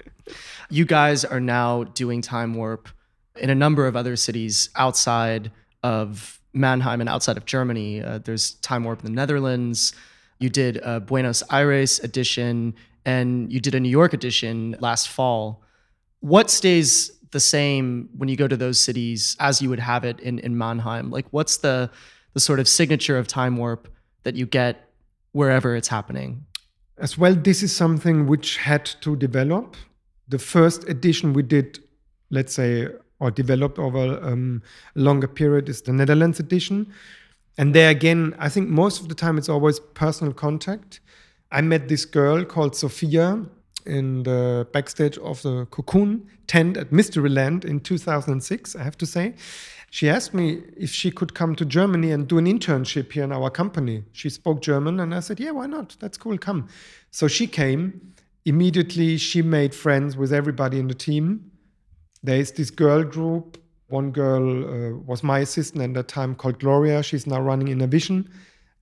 [0.70, 2.90] you guys are now doing time warp
[3.36, 5.52] in a number of other cities outside
[5.84, 8.02] of Mannheim and outside of Germany.
[8.02, 9.94] Uh, there's time warp in the Netherlands.
[10.40, 12.74] You did a Buenos Aires edition
[13.06, 15.62] and you did a New York edition last fall.
[16.22, 20.20] What stays the same when you go to those cities as you would have it
[20.20, 21.12] in, in Mannheim?
[21.12, 21.90] Like, what's the,
[22.34, 23.88] the sort of signature of time warp
[24.24, 24.90] that you get
[25.32, 26.46] wherever it's happening?
[26.98, 29.76] As well, this is something which had to develop
[30.28, 31.80] the first edition we did,
[32.30, 32.88] let's say,
[33.20, 34.62] or developed over um,
[34.96, 36.92] a longer period is the Netherlands edition.
[37.60, 41.02] And there again, I think most of the time it's always personal contact.
[41.52, 43.46] I met this girl called Sophia
[43.86, 49.34] in the backstage of the Cocoon tent at Mysteryland in 2006, I have to say.
[49.92, 53.34] She asked me if she could come to Germany and do an internship here in
[53.34, 54.06] our company.
[54.14, 55.98] She spoke German, and I said, Yeah, why not?
[56.00, 56.70] That's cool, come.
[57.12, 58.14] So she came
[58.46, 61.52] immediately she made friends with everybody in the team.
[62.24, 63.58] There is this girl group.
[63.90, 67.02] One girl uh, was my assistant at that time called Gloria.
[67.02, 68.30] She's now running Innervision.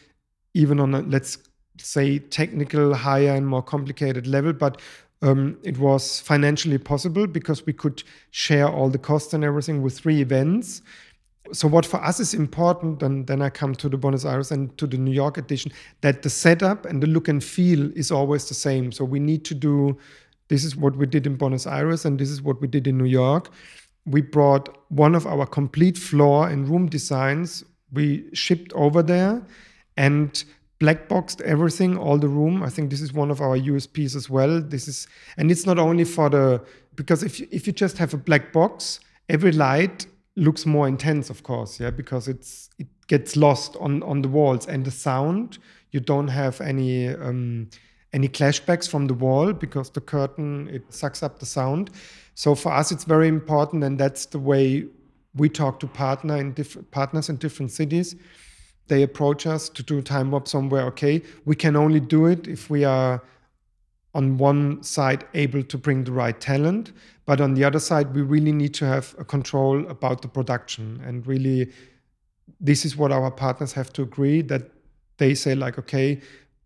[0.53, 1.37] even on a, let's
[1.77, 4.51] say, technical, higher and more complicated level.
[4.51, 4.81] But
[5.21, 9.97] um, it was financially possible because we could share all the costs and everything with
[9.97, 10.81] three events
[11.53, 14.77] so what for us is important and then i come to the buenos aires and
[14.77, 15.71] to the new york edition
[16.01, 18.91] that the setup and the look and feel is always the same.
[18.91, 19.97] So we need to do
[20.47, 22.97] this is what we did in buenos aires and this is what we did in
[22.97, 23.49] new york.
[24.05, 27.63] We brought one of our complete floor and room designs.
[27.93, 29.41] We shipped over there
[29.97, 30.43] and
[30.79, 32.63] black boxed everything all the room.
[32.63, 34.61] I think this is one of our usps as well.
[34.61, 36.61] This is and it's not only for the
[36.95, 38.99] because if you, if you just have a black box
[39.29, 44.21] every light looks more intense, of course, yeah, because it's it gets lost on on
[44.21, 45.57] the walls and the sound.
[45.91, 47.69] You don't have any um,
[48.13, 51.89] any clashbacks from the wall because the curtain it sucks up the sound.
[52.35, 54.85] So for us, it's very important, and that's the way
[55.35, 58.15] we talk to partner in different partners in different cities.
[58.87, 60.85] They approach us to do time warp somewhere.
[60.87, 63.21] Okay, we can only do it if we are
[64.13, 66.91] on one side able to bring the right talent
[67.25, 71.01] but on the other side we really need to have a control about the production.
[71.05, 71.71] And really
[72.59, 74.69] this is what our partners have to agree that
[75.17, 76.19] they say like okay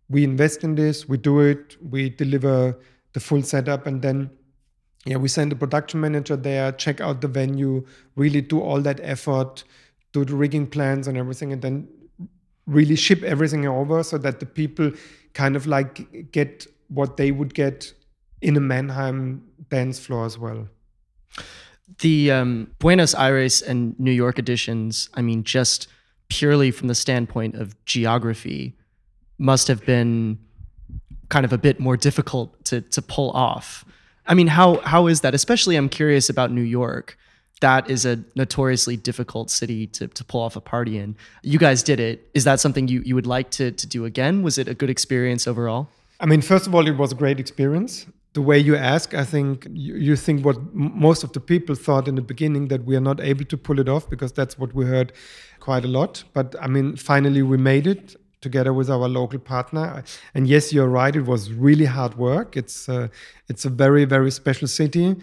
[0.08, 2.76] we invest in this we do it we deliver
[3.12, 4.30] the full setup and then
[5.04, 7.84] yeah we send the production manager there check out the venue
[8.16, 9.64] really do all that effort
[10.12, 11.86] do the rigging plans and everything and then
[12.66, 14.90] really ship everything over so that the people
[15.32, 17.92] kind of like get what they would get
[18.40, 20.68] in a Mannheim dance floor as well.
[21.98, 25.88] The um, Buenos Aires and New York editions, I mean, just
[26.28, 28.74] purely from the standpoint of geography,
[29.38, 30.38] must have been
[31.28, 33.84] kind of a bit more difficult to to pull off.
[34.26, 35.34] I mean, how how is that?
[35.34, 37.16] Especially, I'm curious about New York.
[37.60, 41.16] That is a notoriously difficult city to, to pull off a party in.
[41.42, 42.28] You guys did it.
[42.34, 44.42] Is that something you, you would like to, to do again?
[44.42, 45.88] Was it a good experience overall?
[46.20, 48.06] I mean, first of all, it was a great experience.
[48.32, 52.08] The way you ask, I think you, you think what most of the people thought
[52.08, 54.74] in the beginning that we are not able to pull it off because that's what
[54.74, 55.12] we heard
[55.60, 56.24] quite a lot.
[56.32, 60.04] But I mean, finally, we made it together with our local partner.
[60.34, 62.56] And yes, you're right; it was really hard work.
[62.56, 63.08] It's uh,
[63.48, 65.16] it's a very very special city.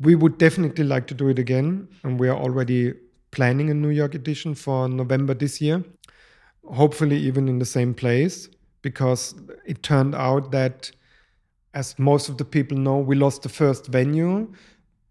[0.00, 2.94] We would definitely like to do it again, and we are already
[3.30, 5.84] planning a New York edition for November this year.
[6.64, 8.48] Hopefully, even in the same place
[8.82, 9.34] because
[9.66, 10.90] it turned out that,
[11.74, 14.52] as most of the people know, we lost the first venue.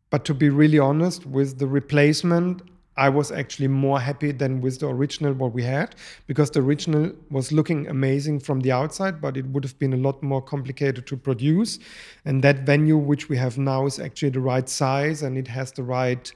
[0.10, 2.62] But to be really honest, with the replacement,
[2.98, 5.96] I was actually more happy than with the original what we had
[6.26, 9.98] because the original was looking amazing from the outside, but it would have been a
[9.98, 11.78] lot more complicated to produce.
[12.26, 15.72] And that venue, which we have now, is actually the right size and it has
[15.72, 16.32] the right,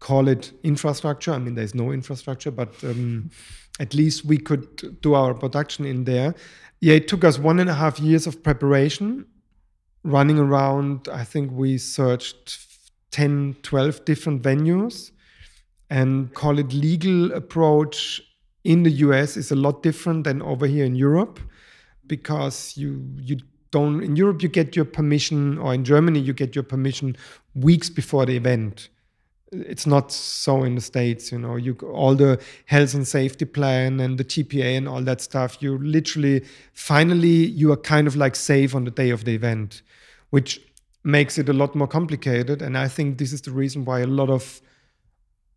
[0.00, 1.32] call it infrastructure.
[1.32, 3.30] I mean, there's no infrastructure, but um,
[3.78, 6.34] at least we could do our production in there
[6.80, 9.26] yeah, it took us one and a half years of preparation,
[10.02, 11.08] running around.
[11.12, 12.58] I think we searched
[13.10, 15.10] 10, 12 different venues
[15.90, 18.22] and call it legal approach
[18.64, 21.40] in the US is a lot different than over here in Europe
[22.06, 23.38] because you you
[23.70, 27.16] don't in Europe you get your permission or in Germany you get your permission
[27.54, 28.88] weeks before the event
[29.52, 33.98] it's not so in the states you know you all the health and safety plan
[33.98, 38.36] and the tpa and all that stuff you literally finally you are kind of like
[38.36, 39.82] safe on the day of the event
[40.30, 40.60] which
[41.04, 42.62] makes it a lot more complicated.
[42.62, 44.60] And i think this is the reason why a lot of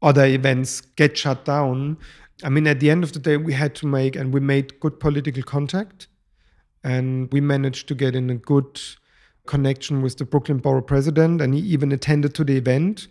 [0.01, 1.97] other events get shut down.
[2.43, 4.79] I mean at the end of the day we had to make and we made
[4.79, 6.07] good political contact.
[6.83, 8.81] And we managed to get in a good
[9.45, 13.07] connection with the brooklyn borough president and he even attended to the event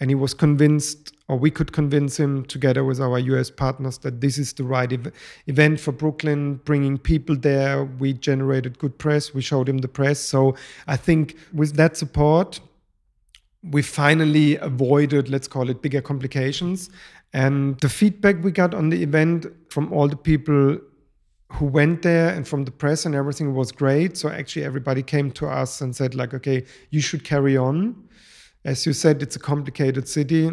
[0.00, 4.20] and he was convinced or we could convince him together with our US partners that
[4.20, 5.12] this is the right ev-
[5.46, 7.84] event for Brooklyn, bringing people there.
[7.84, 10.20] We generated good press, we showed him the press.
[10.20, 10.54] So
[10.86, 12.60] I think with that support,
[13.70, 16.90] we finally avoided, let's call it, bigger complications.
[17.32, 20.78] And the feedback we got on the event from all the people
[21.52, 24.16] who went there and from the press and everything was great.
[24.16, 27.96] So actually, everybody came to us and said, like, okay, you should carry on
[28.66, 30.50] as you said, it's a complicated city.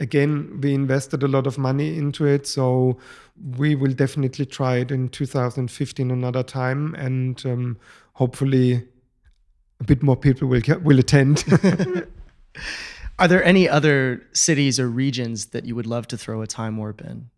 [0.00, 2.46] again, we invested a lot of money into it.
[2.46, 2.98] So
[3.56, 6.94] we will definitely try it in 2015 another time.
[6.94, 7.76] And um,
[8.12, 8.86] hopefully
[9.80, 11.44] a bit more people will, will attend.
[13.18, 16.76] Are there any other cities or regions that you would love to throw a time
[16.76, 17.28] warp in?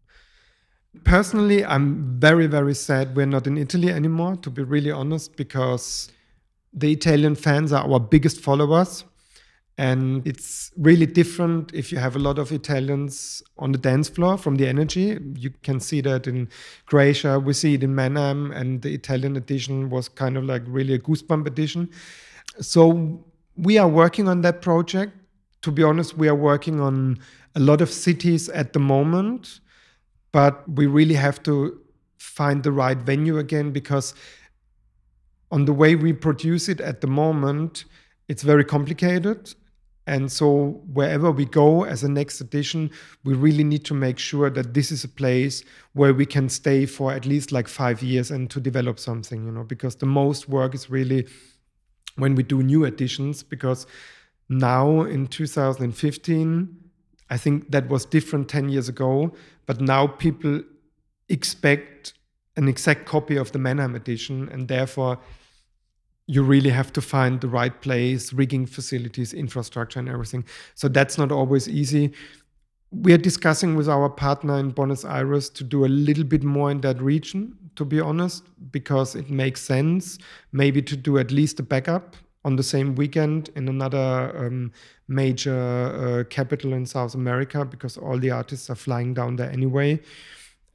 [1.05, 6.11] Personally, I'm very, very sad we're not in Italy anymore, to be really honest, because
[6.75, 9.05] the Italian fans are our biggest followers.
[9.81, 14.37] And it's really different if you have a lot of Italians on the dance floor
[14.37, 15.19] from the energy.
[15.37, 16.51] You can see that in
[16.85, 20.93] Croatia, we see it in Mannheim, and the Italian edition was kind of like really
[20.93, 21.89] a goosebump edition.
[22.61, 23.25] So
[23.57, 25.15] we are working on that project.
[25.63, 27.19] To be honest, we are working on
[27.55, 29.61] a lot of cities at the moment,
[30.31, 31.81] but we really have to
[32.19, 34.13] find the right venue again because
[35.51, 37.87] on the way we produce it at the moment,
[38.29, 39.55] it's very complicated
[40.11, 42.91] and so wherever we go as a next edition,
[43.23, 46.85] we really need to make sure that this is a place where we can stay
[46.85, 50.49] for at least like five years and to develop something, you know, because the most
[50.49, 51.29] work is really
[52.17, 53.87] when we do new editions, because
[54.49, 56.77] now in 2015,
[57.31, 59.33] I think that was different 10 years ago,
[59.67, 60.61] but now people
[61.29, 62.15] expect
[62.57, 65.21] an exact copy of the Mannheim edition, and therefore
[66.31, 70.45] you really have to find the right place, rigging facilities, infrastructure, and everything.
[70.77, 72.13] So that's not always easy.
[72.93, 76.71] We are discussing with our partner in Buenos Aires to do a little bit more
[76.71, 80.19] in that region, to be honest, because it makes sense
[80.53, 82.15] maybe to do at least a backup
[82.45, 84.71] on the same weekend in another um,
[85.09, 90.01] major uh, capital in South America because all the artists are flying down there anyway.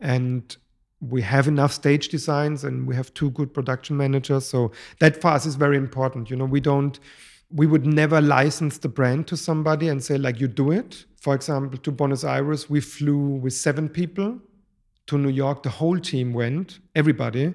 [0.02, 0.56] And
[1.02, 4.46] we have enough stage designs and we have two good production managers.
[4.46, 6.30] So that for us is very important.
[6.30, 7.00] You know, we don't,
[7.52, 11.06] we would never license the brand to somebody and say, like, you do it.
[11.20, 14.40] For example, to Buenos Aires, we flew with seven people.
[15.08, 17.54] To New York, the whole team went, everybody.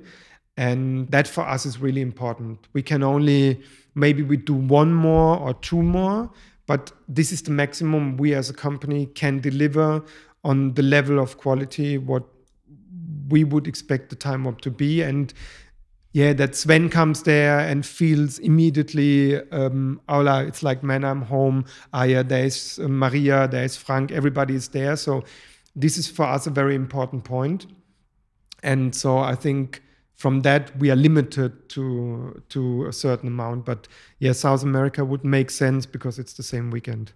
[0.56, 2.68] And that for us is really important.
[2.72, 3.60] We can only,
[3.94, 6.30] maybe we do one more or two more,
[6.66, 10.04] but this is the maximum we as a company can deliver
[10.44, 12.22] on the level of quality what
[13.30, 15.02] we would expect the time warp to be.
[15.02, 15.32] And
[16.12, 21.64] yeah, that Sven comes there and feels immediately, um, it's like, man, I'm home.
[21.92, 24.96] Ah, yeah, there's uh, Maria, there's Frank, everybody is there.
[24.96, 25.24] So
[25.76, 27.66] this is for us a very important point.
[28.62, 29.82] And so I think
[30.20, 33.64] from that we are limited to to a certain amount.
[33.64, 37.12] But yeah, South America would make sense because it's the same weekend.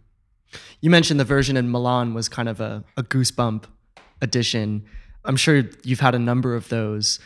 [0.80, 3.64] You mentioned the version in Milan was kind of a, a goosebump
[4.22, 4.84] edition.
[5.24, 7.18] I'm sure you've had a number of those.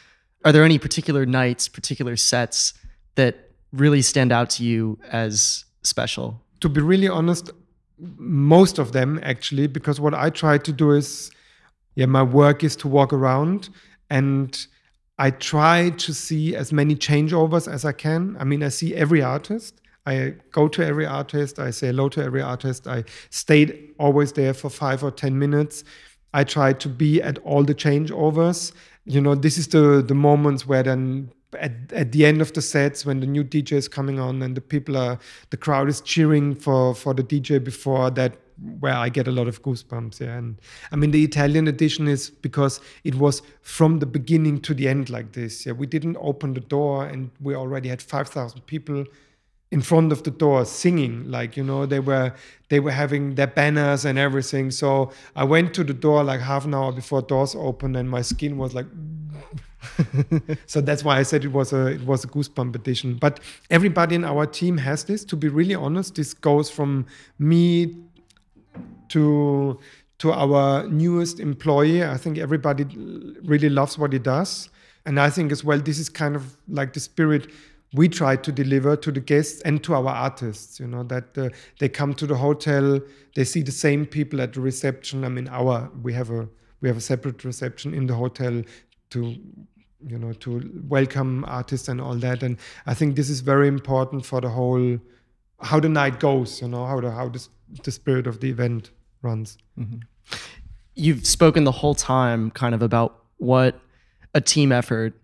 [0.44, 2.74] Are there any particular nights, particular sets
[3.16, 6.40] that really stand out to you as special?
[6.60, 7.50] To be really honest,
[7.98, 11.30] most of them actually, because what I try to do is,
[11.96, 13.68] yeah, my work is to walk around
[14.10, 14.66] and
[15.18, 18.36] I try to see as many changeovers as I can.
[18.38, 19.80] I mean, I see every artist.
[20.06, 21.58] I go to every artist.
[21.58, 22.86] I say hello to every artist.
[22.86, 25.82] I stayed always there for five or 10 minutes
[26.34, 28.72] I try to be at all the changeovers.
[29.04, 32.62] You know, this is the the moments where then at, at the end of the
[32.62, 35.18] sets when the new DJ is coming on and the people are
[35.50, 38.36] the crowd is cheering for for the DJ before that
[38.80, 40.20] where I get a lot of goosebumps.
[40.20, 40.60] Yeah, and
[40.92, 45.10] I mean the Italian edition is because it was from the beginning to the end
[45.10, 45.64] like this.
[45.64, 49.04] Yeah, we didn't open the door and we already had five thousand people
[49.70, 52.32] in front of the door singing like you know they were
[52.68, 54.70] they were having their banners and everything.
[54.70, 58.22] So i went to the door like half an hour before doors opened and my
[58.22, 58.86] skin was like
[60.66, 63.38] so that's why i said it was a it was a goosebump edition but
[63.70, 65.24] everybody in our team has this.
[65.24, 67.06] To be really honest this goes from
[67.38, 67.96] me
[69.10, 69.78] to
[70.18, 72.04] to our newest employee.
[72.04, 72.84] I think everybody
[73.44, 74.70] really loves what he does.
[75.06, 77.50] And i think as well this is kind of like the spirit
[77.94, 81.48] we try to deliver to the guests and to our artists you know that uh,
[81.78, 83.00] they come to the hotel
[83.38, 85.24] they see the same people at the reception.
[85.24, 86.48] I mean our we have a
[86.80, 88.64] we have a separate reception in the hotel
[89.10, 89.36] to
[90.06, 92.42] you know to welcome artists and all that.
[92.42, 94.98] And i think this is very important for the whole
[95.60, 97.46] how the night goes you know how the how the,
[97.84, 98.90] the spirit of the event
[99.22, 99.56] runs.
[99.78, 99.98] Mm-hmm.
[100.94, 103.80] you've spoken the whole time kind of about what
[104.34, 105.14] a team effort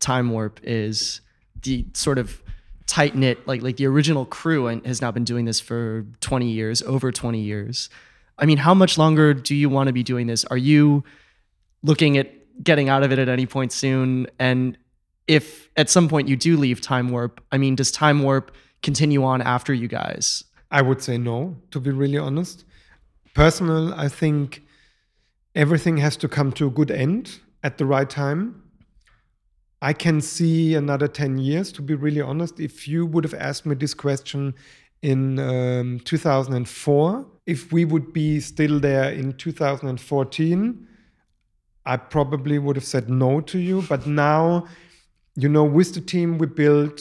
[0.00, 1.20] time warp is
[1.62, 2.42] the sort of
[2.86, 6.48] tight knit like like the original crew and has now been doing this for 20
[6.48, 7.88] years over 20 years.
[8.38, 10.44] I mean how much longer do you want to be doing this?
[10.46, 11.04] Are you
[11.82, 12.32] looking at
[12.64, 14.26] getting out of it at any point soon?
[14.38, 14.76] And
[15.28, 18.50] if at some point you do leave time warp i mean does time warp
[18.82, 20.42] continue on after you guys?
[20.70, 22.64] I would say no to be really honest.
[23.34, 24.62] Personal, I think
[25.54, 28.59] everything has to come to a good end at the right time.
[29.82, 32.60] I can see another 10 years, to be really honest.
[32.60, 34.54] If you would have asked me this question
[35.02, 40.86] in um, 2004, if we would be still there in 2014,
[41.86, 43.82] I probably would have said no to you.
[43.88, 44.66] But now,
[45.34, 47.00] you know, with the team we built,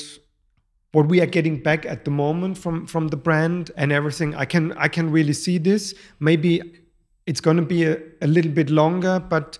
[0.93, 4.45] what we are getting back at the moment from from the brand and everything, I
[4.45, 5.93] can I can really see this.
[6.19, 6.61] Maybe
[7.25, 9.57] it's going to be a, a little bit longer, but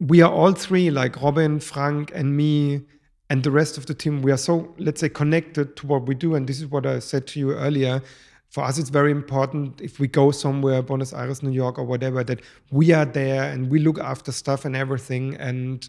[0.00, 2.82] we are all three, like Robin, Frank, and me,
[3.28, 4.22] and the rest of the team.
[4.22, 6.98] We are so let's say connected to what we do, and this is what I
[6.98, 8.02] said to you earlier
[8.50, 12.24] for us, it's very important if we go somewhere, Buenos Aires, New York, or whatever,
[12.24, 12.40] that
[12.72, 15.36] we are there and we look after stuff and everything.
[15.36, 15.88] And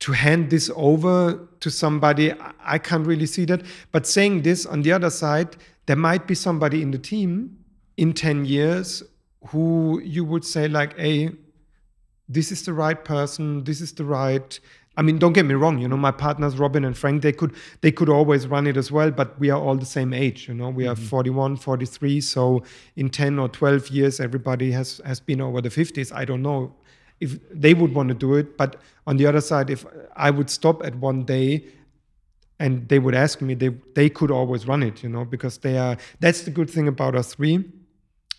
[0.00, 2.32] to hand this over to somebody,
[2.64, 3.62] I can't really see that.
[3.92, 7.58] But saying this on the other side, there might be somebody in the team
[7.98, 9.02] in 10 years
[9.48, 11.32] who you would say, like, hey,
[12.28, 14.58] this is the right person, this is the right
[14.96, 15.78] I mean, don't get me wrong.
[15.78, 18.92] You know, my partners Robin and Frank, they could they could always run it as
[18.92, 19.10] well.
[19.10, 20.48] But we are all the same age.
[20.48, 21.04] You know, we are mm-hmm.
[21.04, 22.20] 41, 43.
[22.20, 22.62] So
[22.96, 26.14] in 10 or 12 years, everybody has has been over the 50s.
[26.14, 26.74] I don't know
[27.20, 28.58] if they would want to do it.
[28.58, 31.64] But on the other side, if I would stop at one day
[32.58, 35.02] and they would ask me, they they could always run it.
[35.02, 35.96] You know, because they are.
[36.20, 37.64] That's the good thing about us three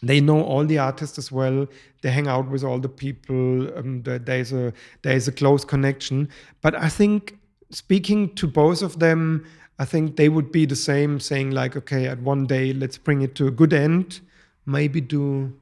[0.08, 1.68] they know all the artists as well.
[2.02, 3.78] They hang out with all the people.
[3.78, 6.30] Um, there's a there's a close connection.
[6.62, 7.38] But i think
[7.70, 9.46] speaking to both of them
[9.80, 13.22] i think they would be the same saying like okay at one day let's bring
[13.22, 14.22] it to a good end.
[14.66, 15.54] Maybe do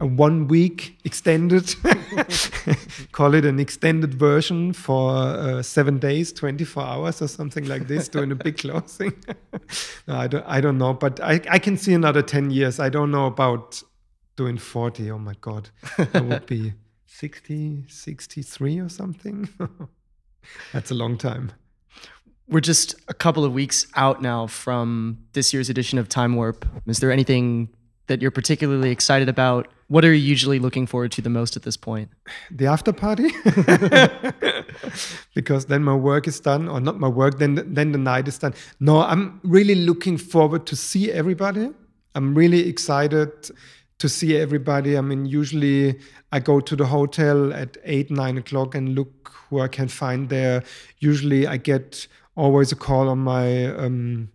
[0.00, 1.74] a one week extended,
[3.12, 8.08] call it an extended version for uh, seven days, 24 hours or something like this,
[8.08, 9.12] doing a big closing.
[10.06, 12.80] no, I don't, I don't know, but I, I can see another 10 years.
[12.80, 13.82] I don't know about
[14.36, 15.10] doing 40.
[15.10, 15.70] Oh my God.
[15.96, 16.74] That would be
[17.06, 19.48] 60, 63 or something.
[20.72, 21.52] That's a long time.
[22.48, 26.66] We're just a couple of weeks out now from this year's edition of Time Warp.
[26.86, 27.68] Is there anything
[28.08, 29.68] that you're particularly excited about?
[29.92, 32.08] What are you usually looking forward to the most at this point?
[32.50, 33.30] The after party,
[35.34, 37.38] because then my work is done, or not my work.
[37.38, 38.54] Then then the night is done.
[38.80, 41.68] No, I'm really looking forward to see everybody.
[42.14, 43.50] I'm really excited
[43.98, 44.96] to see everybody.
[44.96, 46.00] I mean, usually
[46.32, 50.30] I go to the hotel at eight, nine o'clock and look who I can find
[50.30, 50.64] there.
[51.00, 54.30] Usually I get always a call on my um,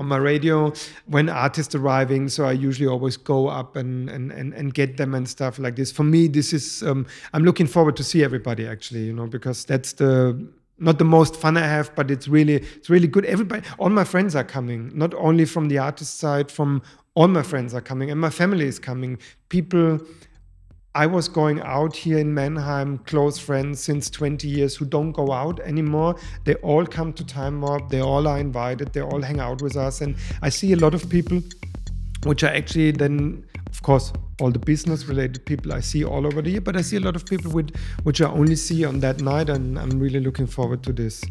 [0.00, 0.72] on my radio.
[1.06, 5.14] When artists arriving so i usually always go up and and and, and get them
[5.14, 5.92] and stuff like this.
[5.92, 9.64] For me this is um, i'm looking forward to see everybody actually you know because
[9.64, 10.12] that's the
[10.78, 13.24] not the most fun i have but it's really it's really good.
[13.26, 16.82] Everybody all my friends are coming not only from the artist side from
[17.14, 19.18] all my friends are coming and my family is coming.
[19.50, 20.00] People
[20.96, 25.30] I was going out here in Mannheim, close friends since 20 years who don't go
[25.30, 26.16] out anymore.
[26.44, 29.76] They all come to Time Warp, they all are invited, they all hang out with
[29.76, 30.00] us.
[30.00, 31.42] And I see a lot of people
[32.24, 36.42] which are actually then, of course, all the business related people I see all over
[36.42, 37.72] the year, but I see a lot of people with,
[38.02, 41.22] which I only see on that night, and I'm really looking forward to this.